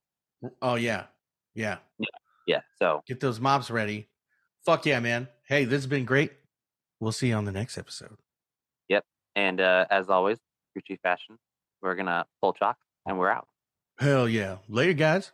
Oh, 0.60 0.74
yeah. 0.74 1.04
Yeah. 1.54 1.78
Yeah. 2.46 2.60
So 2.78 3.02
Get 3.06 3.20
those 3.20 3.40
mops 3.40 3.70
ready. 3.70 4.08
Fuck 4.66 4.84
yeah, 4.86 4.98
man. 5.00 5.28
Hey, 5.46 5.64
this 5.64 5.76
has 5.78 5.86
been 5.86 6.04
great. 6.04 6.32
We'll 7.00 7.12
see 7.12 7.28
you 7.28 7.34
on 7.34 7.44
the 7.44 7.52
next 7.52 7.78
episode. 7.78 8.16
Yep, 8.88 9.04
and 9.36 9.60
uh, 9.60 9.86
as 9.90 10.08
always, 10.08 10.38
crew 10.72 10.82
chief 10.86 10.98
fashion. 11.02 11.38
We're 11.82 11.94
gonna 11.96 12.24
pull 12.40 12.52
chalk 12.54 12.76
and 13.06 13.18
we're 13.18 13.30
out. 13.30 13.46
Hell 13.98 14.28
yeah. 14.28 14.56
Later, 14.68 14.94
guys. 14.94 15.32